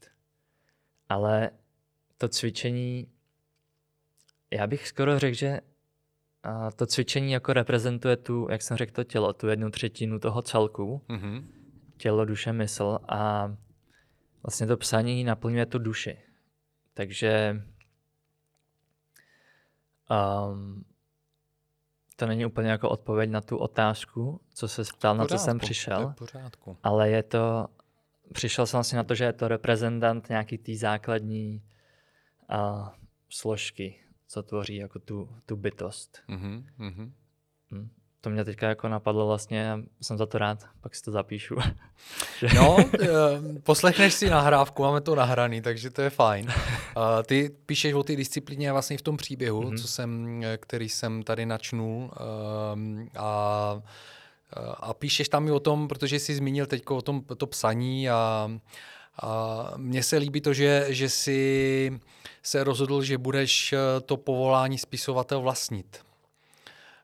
[1.10, 1.50] Ale
[2.18, 3.08] to cvičení,
[4.52, 5.60] já bych skoro řekl, že
[6.44, 10.42] a to cvičení jako reprezentuje tu, jak jsem řekl, to tělo, tu jednu třetinu toho
[10.42, 11.02] celku.
[11.10, 11.46] Mm-hmm.
[11.98, 13.52] Tělo, duše, mysl a
[14.44, 16.18] vlastně to psaní naplňuje tu duši.
[16.94, 17.64] Takže
[20.10, 20.86] um,
[22.16, 26.14] to není úplně jako odpověď na tu otázku, co se ptal, na co jsem přišel.
[26.18, 26.78] pořádku.
[26.84, 27.68] Ale je to,
[28.34, 31.64] přišel jsem vlastně na to, že je to reprezentant nějaký té základní
[32.50, 32.88] uh,
[33.30, 36.20] složky co tvoří jako tu, tu bytost.
[36.30, 37.12] Mm-hmm, mm-hmm.
[38.22, 41.56] To mě teďka jako napadlo vlastně, jsem za to rád, pak si to zapíšu.
[42.56, 43.08] no, eh,
[43.64, 46.48] poslechneš si nahrávku, máme to nahraný, takže to je fajn.
[47.26, 49.82] Ty píšeš o té disciplíně vlastně v tom příběhu, mm-hmm.
[49.82, 52.12] co jsem, eh, který jsem tady načnul
[53.18, 53.82] a
[54.80, 58.52] a píšeš tam i o tom, protože jsi zmínil teď o tom to psaní a,
[59.22, 62.00] a mně se líbí to, že, že jsi
[62.44, 66.00] se rozhodl, že budeš eh, to povolání spisovatel vlastnit.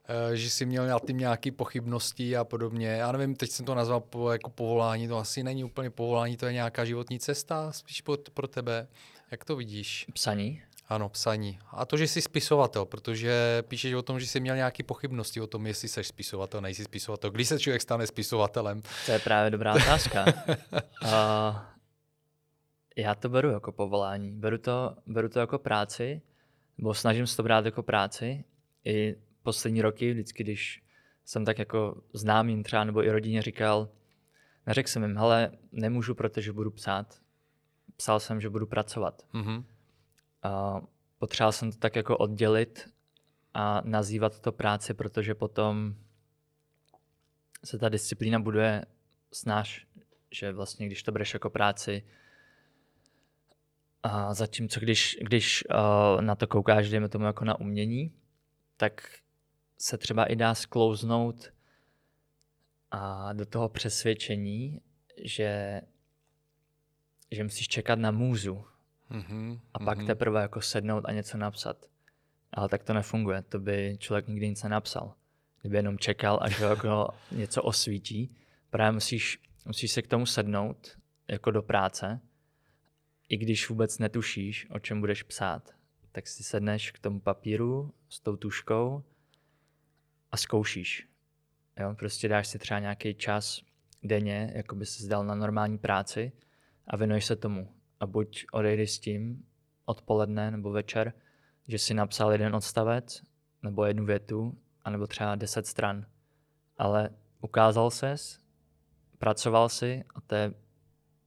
[0.08, 2.88] Eh, že jsi měl na tím nějaké pochybnosti a podobně.
[2.88, 6.46] Já nevím, teď jsem to nazval po, jako povolání, to asi není úplně povolání, to
[6.46, 8.88] je nějaká životní cesta spíš pro, pro tebe.
[9.30, 10.06] Jak to vidíš?
[10.12, 10.62] Psaní?
[10.88, 11.58] Ano, psaní.
[11.70, 15.46] A to, že jsi spisovatel, protože píšeš o tom, že jsi měl nějaké pochybnosti o
[15.46, 17.30] tom, jestli jsi spisovatel, nejsi spisovatel.
[17.30, 18.82] Když se člověk stane spisovatelem?
[19.06, 20.24] To je právě dobrá otázka.
[21.02, 21.10] uh,
[22.96, 24.32] já to beru jako povolání.
[24.32, 26.22] Beru to, beru to jako práci,
[26.78, 28.44] nebo snažím se to brát jako práci.
[28.84, 30.82] I poslední roky, vždycky, když
[31.24, 33.88] jsem tak jako známým třeba nebo i rodině říkal,
[34.66, 37.20] neřekl jsem jim, hele, nemůžu, protože budu psát.
[37.96, 39.26] Psal jsem, že budu pracovat.
[39.34, 39.64] Mm-hmm.
[40.42, 40.80] A
[41.18, 42.90] potřeboval jsem to tak jako oddělit
[43.54, 45.94] a nazývat to práci, protože potom
[47.64, 48.84] se ta disciplína buduje
[49.32, 49.86] snáš,
[50.30, 52.02] že vlastně když to bereš jako práci,
[54.08, 58.12] a zatímco když, když uh, na to koukáš, dejme tomu jako na umění,
[58.76, 59.08] tak
[59.78, 61.52] se třeba i dá sklouznout
[62.90, 64.80] a do toho přesvědčení,
[65.24, 65.80] že,
[67.32, 68.64] že musíš čekat na můzu
[69.10, 70.06] mm-hmm, a pak mm-hmm.
[70.06, 71.86] teprve jako sednout a něco napsat.
[72.52, 75.14] Ale tak to nefunguje, to by člověk nikdy nic nenapsal.
[75.60, 78.36] Kdyby jenom čekal, až ho jako něco osvítí,
[78.70, 80.96] právě musíš, musíš se k tomu sednout
[81.28, 82.20] jako do práce,
[83.28, 85.74] i když vůbec netušíš, o čem budeš psát,
[86.12, 89.04] tak si sedneš k tomu papíru s tou tuškou
[90.32, 91.08] a zkoušíš.
[91.80, 91.94] Jo?
[91.98, 93.62] Prostě dáš si třeba nějaký čas
[94.02, 96.32] denně, jako by se zdal na normální práci
[96.86, 97.72] a věnuješ se tomu.
[98.00, 99.44] A buď odejdeš s tím
[99.84, 101.12] odpoledne nebo večer,
[101.68, 103.22] že si napsal jeden odstavec
[103.62, 106.06] nebo jednu větu, anebo třeba deset stran.
[106.78, 108.40] Ale ukázal ses,
[109.18, 110.54] pracoval si a to je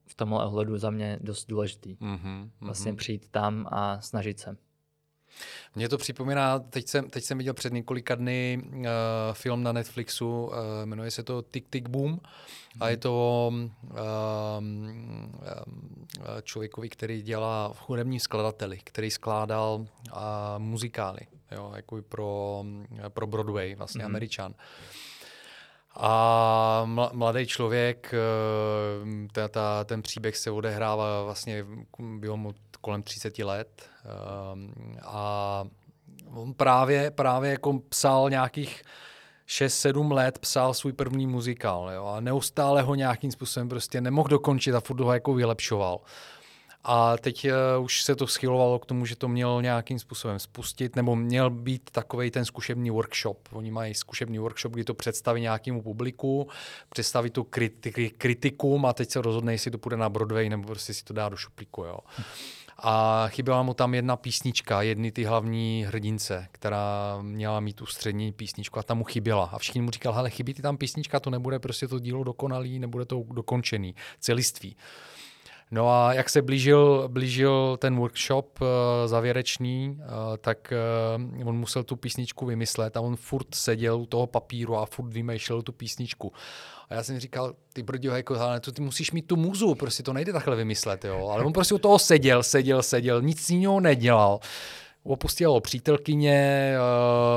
[0.09, 1.95] v tomhle ohledu za mě dost důležitý.
[1.95, 4.57] Mm-hmm, vlastně přijít tam a snažit se.
[5.75, 8.83] Mně to připomíná, teď jsem, teď jsem viděl před několika dny uh,
[9.33, 10.53] film na Netflixu, uh,
[10.85, 12.19] jmenuje se to Tick Tick Boom
[12.79, 13.57] a je to o uh,
[16.43, 19.87] člověkovi, který dělá hudební skladateli, který skládal uh,
[20.57, 21.19] muzikály,
[21.51, 22.63] jo, jako pro,
[23.09, 24.05] pro Broadway, vlastně mm-hmm.
[24.05, 24.53] američan.
[25.95, 28.13] A mladý člověk,
[29.31, 31.65] ta, ta, ten příběh se odehrává vlastně,
[31.99, 35.63] bylo mu kolem 30 let ehm, a
[36.33, 38.83] on právě, právě jako psal nějakých
[39.47, 44.75] 6-7 let psal svůj první muzikál jo, a neustále ho nějakým způsobem prostě nemohl dokončit
[44.75, 45.99] a furt ho jako vylepšoval.
[46.83, 47.47] A teď
[47.77, 51.49] uh, už se to schylovalo k tomu, že to měl nějakým způsobem spustit, nebo měl
[51.49, 53.47] být takový ten zkušební workshop.
[53.51, 56.47] Oni mají zkušební workshop, kdy to představí nějakému publiku,
[56.89, 60.93] představí to kriti- kritikům a teď se rozhodne, jestli to půjde na Broadway, nebo prostě
[60.93, 61.83] si to dá do šuplíku.
[61.83, 61.99] Jo.
[62.83, 68.31] A chyběla mu tam jedna písnička, jedny ty hlavní hrdince, která měla mít tu střední
[68.31, 69.45] písničku a tam mu chyběla.
[69.45, 72.79] A všichni mu říkal, hele, chybí ti tam písnička, to nebude prostě to dílo dokonalý,
[72.79, 74.75] nebude to dokončený, celiství.
[75.71, 78.67] No a jak se blížil, blížil ten workshop uh,
[79.05, 80.05] závěrečný, uh,
[80.37, 80.73] tak
[81.41, 85.13] uh, on musel tu písničku vymyslet a on furt seděl u toho papíru a furt
[85.13, 86.33] vymýšlel tu písničku.
[86.89, 90.03] A já jsem říkal, ty brdio, jako, ale to ty musíš mít tu muzu, prostě
[90.03, 91.27] to nejde takhle vymyslet, jo.
[91.27, 94.39] Ale on prostě u toho seděl, seděl, seděl, nic jiného nedělal
[95.09, 96.73] opustil přítelkyně,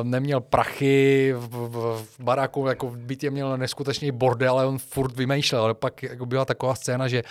[0.03, 5.17] neměl prachy, v, v, v baráku jako v bytě měl neskutečný bordel, ale on furt
[5.17, 5.63] vymýšlel.
[5.63, 7.23] Ale pak jako byla taková scéna, že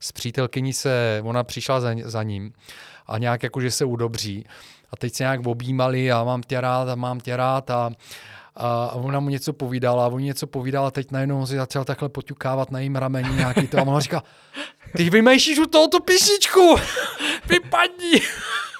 [0.00, 2.52] s přítelkyní se, ona přišla za, za ním
[3.06, 4.44] a nějak jako, že se udobří.
[4.90, 7.90] A teď se nějak objímali a mám tě rád a mám tě rád a,
[8.58, 12.08] a ona mu něco povídala a on něco povídal a teď najednou si začal takhle
[12.08, 14.22] poťukávat na jejím rameni nějaký to a ona říká,
[14.96, 16.76] ty vymýšlíš u tohoto písničku,
[17.48, 18.20] vypadni.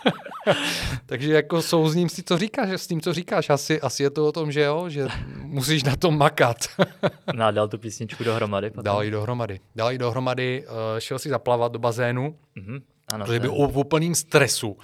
[1.07, 3.51] Takže jako souzním si, co říkáš, s tím, co říkáš.
[3.51, 5.07] Asi, asi je to o tom, že jo, že
[5.37, 6.57] musíš na tom makat.
[7.35, 8.85] no a dal tu písničku dohromady potom.
[8.85, 9.61] Dal ji dohromady.
[9.77, 12.83] Dal ji dohromady, uh, šel si zaplavat do bazénu, mm-hmm.
[13.13, 14.77] ano, protože byl v úplným stresu.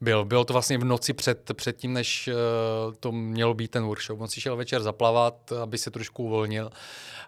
[0.00, 0.24] Byl.
[0.24, 4.20] Bylo to vlastně v noci před, před tím, než uh, to mělo být ten workshop.
[4.20, 6.70] On si šel večer zaplavat, aby se trošku uvolnil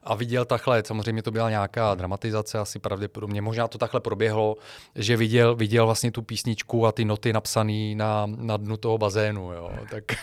[0.03, 4.57] a viděl takhle, samozřejmě to byla nějaká dramatizace, asi pravděpodobně, možná to takhle proběhlo,
[4.95, 9.53] že viděl, viděl vlastně tu písničku a ty noty napsané na, na dnu toho bazénu,
[9.53, 10.05] jo, tak...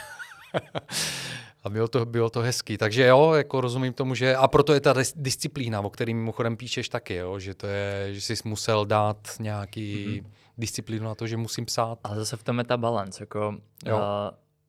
[1.63, 2.77] A bylo to, bylo to hezký.
[2.77, 4.35] Takže jo, jako rozumím tomu, že...
[4.35, 8.21] A proto je ta disciplína, o kterým mimochodem píšeš taky, jo, že to je, že
[8.21, 10.38] jsi musel dát nějaký mm-hmm.
[10.59, 11.99] Disciplínu na to, že musím psát.
[12.03, 13.57] Ale zase v tom je ta balance, jako...
[13.85, 13.97] Jo.
[13.97, 14.03] Uh,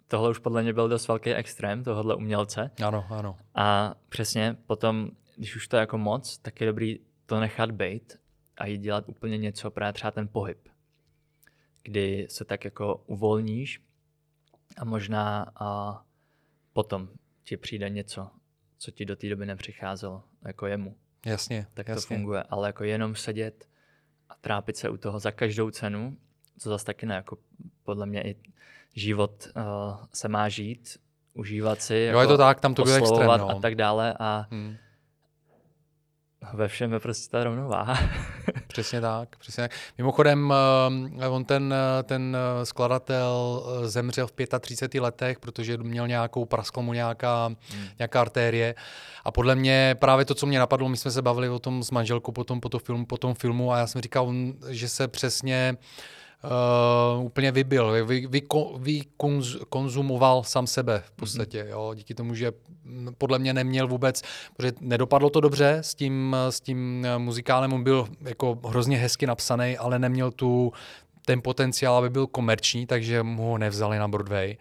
[0.09, 2.71] tohle už podle mě byl dost velký extrém, tohohle umělce.
[2.85, 3.37] Ano, ano.
[3.55, 8.19] A přesně potom, když už to je jako moc, tak je dobrý to nechat být
[8.57, 10.69] a jít dělat úplně něco, právě třeba ten pohyb,
[11.83, 13.83] kdy se tak jako uvolníš
[14.77, 16.01] a možná a
[16.73, 17.09] potom
[17.45, 18.31] ti přijde něco,
[18.79, 20.97] co ti do té doby nepřicházelo, jako jemu.
[21.27, 22.03] Jasně, Tak jasně.
[22.03, 23.69] to funguje, ale jako jenom sedět
[24.31, 26.17] a trápit se u toho za každou cenu,
[26.59, 27.39] co zase taky ne, jako
[27.85, 28.37] podle mě i
[28.95, 29.63] život uh,
[30.13, 30.97] se má žít,
[31.35, 33.51] užívat si, jako Jo, je to tak, tam to byl extrém, no.
[33.51, 34.77] a tak dále a Hmm.
[36.53, 37.99] Ve všem je prostě ta rovnováha.
[38.67, 39.71] Přesně tak, přesně tak.
[39.99, 40.55] Mimochodem,
[41.21, 46.83] eh, on ten, eh, ten eh, skladatel zemřel v 35 letech, protože měl nějakou, praskla
[46.83, 47.87] mu nějaká, Hmm.
[47.99, 48.75] nějaká artérie.
[49.25, 51.91] A podle mě právě to, co mě napadlo, my jsme se bavili o tom s
[51.91, 54.33] manželkou po tom, po tom, filmu, po tom filmu a já jsem říkal,
[54.69, 56.20] že se přesně Uh,
[57.19, 58.43] úplně vybil, vy, vy,
[58.79, 59.03] vy
[60.43, 62.53] sám sebe v podstatě, jo, díky tomu, že
[63.19, 64.23] podle mě neměl vůbec,
[64.57, 69.27] protože nedopadlo to dobře s tím, s tím eh, muzikálem, on byl jako hrozně hezky
[69.27, 70.73] napsaný, ale neměl tu
[71.27, 74.57] ten potenciál, aby byl komerční, takže mu ho nevzali na Broadway.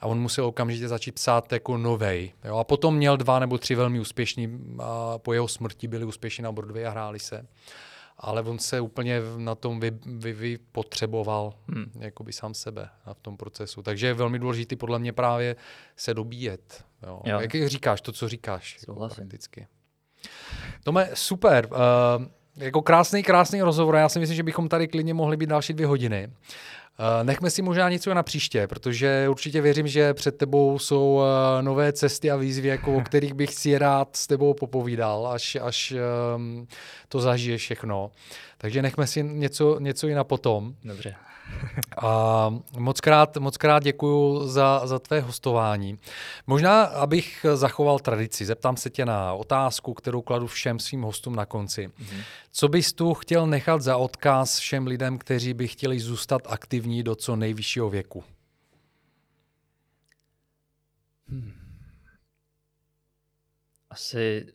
[0.00, 2.32] A on musel okamžitě začít psát jako novej.
[2.44, 2.56] Jo?
[2.56, 6.52] A potom měl dva nebo tři velmi úspěšní, a po jeho smrti byli úspěšní na
[6.52, 7.46] Broadway a hráli se
[8.22, 9.90] ale on se úplně na tom vy,
[10.32, 10.58] vy,
[11.68, 11.92] hmm.
[11.98, 13.82] jakoby sám sebe v tom procesu.
[13.82, 15.56] Takže je velmi důležité podle mě právě
[15.96, 16.84] se dobíjet.
[17.06, 17.22] Jo.
[17.24, 17.40] Jo.
[17.40, 18.78] Jak říkáš, to, co říkáš.
[18.88, 19.66] Jako prakticky.
[20.84, 21.68] Tome, super.
[21.70, 22.26] Uh,
[22.56, 23.94] jako krásný, krásný rozhovor.
[23.94, 26.30] Já si myslím, že bychom tady klidně mohli být další dvě hodiny.
[27.02, 31.22] Uh, nechme si možná něco na příště, protože určitě věřím, že před tebou jsou uh,
[31.60, 35.94] nové cesty a výzvy, jako, o kterých bych si rád s tebou popovídal, až, až
[36.36, 36.66] um,
[37.08, 38.10] to zažiješ všechno.
[38.58, 40.74] Takže nechme si něco, něco i na potom.
[40.84, 41.14] Dobře.
[42.02, 45.98] A moc krát, moc krát děkuji za, za tvé hostování.
[46.46, 51.46] Možná, abych zachoval tradici, zeptám se tě na otázku, kterou kladu všem svým hostům na
[51.46, 51.88] konci.
[51.88, 52.22] Mm-hmm.
[52.52, 57.14] Co bys tu chtěl nechat za odkaz všem lidem, kteří by chtěli zůstat aktivní do
[57.14, 58.24] co nejvyššího věku?
[61.28, 61.52] Hmm.
[63.90, 64.46] Asi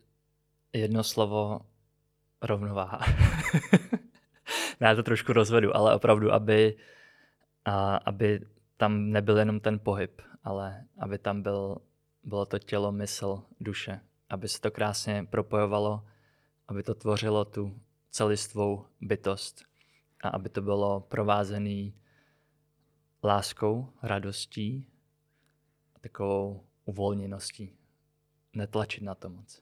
[0.74, 1.62] jedno slovo
[2.42, 3.00] rovnováha.
[4.80, 6.78] Já to trošku rozvedu, ale opravdu, aby,
[7.66, 8.42] a, aby
[8.78, 11.78] tam nebyl jenom ten pohyb, ale aby tam byl,
[12.24, 14.00] bylo to tělo, mysl, duše.
[14.30, 16.04] Aby se to krásně propojovalo,
[16.68, 17.80] aby to tvořilo tu
[18.12, 19.64] celistvou bytost
[20.24, 21.92] a aby to bylo provázené
[23.24, 24.88] láskou, radostí
[25.96, 27.74] a takovou uvolněností.
[28.54, 29.62] Netlačit na to moc.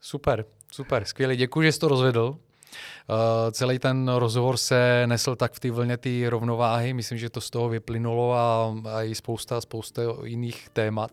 [0.00, 1.36] Super, super, skvělý.
[1.36, 2.38] Děkuji, že jsi to rozvedl.
[3.08, 3.16] Uh,
[3.50, 6.92] celý ten rozhovor se nesl tak v té vlně té rovnováhy.
[6.92, 11.10] Myslím, že to z toho vyplynulo a, a i spousta, spousta jiných témat.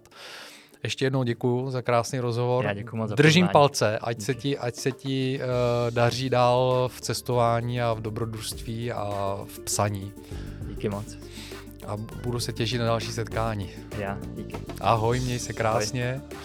[0.84, 2.66] Ještě jednou děkuji za krásný rozhovor.
[2.66, 3.54] Já děkuji moc za Držím poznání.
[3.54, 4.26] palce, ať Díky.
[4.26, 9.60] se ti, ať se ti uh, daří dál v cestování a v dobrodružství a v
[9.60, 10.12] psaní.
[10.68, 11.18] Díky moc.
[11.88, 13.70] A budu se těšit na další setkání.
[13.98, 14.56] Já, díky.
[14.82, 16.22] Ahoj, měj se krásně.
[16.26, 16.38] Ahoj.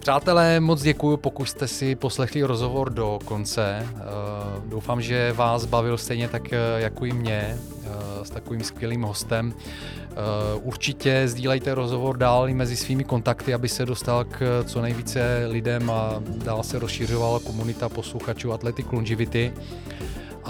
[0.00, 3.88] Přátelé, moc děkuji, pokud jste si poslechli rozhovor do konce.
[3.92, 4.00] Uh,
[4.70, 9.54] doufám, že vás bavil stejně tak uh, jako i mě uh, s takovým skvělým hostem.
[10.62, 15.90] Určitě sdílejte rozhovor dál i mezi svými kontakty, aby se dostal k co nejvíce lidem
[15.90, 19.52] a dál se rozšiřovala komunita posluchačů Athletic Longevity.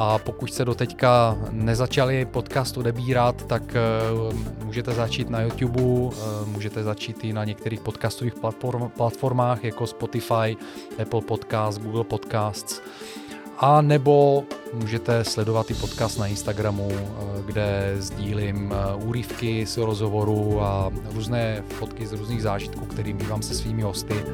[0.02, 6.12] A pokud jste doteďka nezačali podcast odebírat, tak uh, můžete začít na YouTube, uh,
[6.46, 10.56] můžete začít i na některých podcastových platform, platformách jako Spotify,
[11.02, 12.82] Apple Podcasts, Google Podcasts.
[13.58, 18.74] A nebo můžete sledovat i podcast na Instagramu, uh, kde sdílím
[19.04, 24.24] úryvky z rozhovoru a různé fotky z různých zážitků, kterým bývám se svými hosty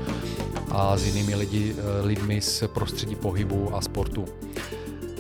[0.70, 4.24] a s jinými lidi, lidmi z prostředí pohybu a sportu.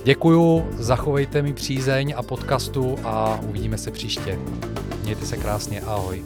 [0.06, 4.38] Děkuju, zachovejte mi přízeň a podcastu a uvidíme se příště.
[5.02, 6.22] Mějte se krásně, ahoj.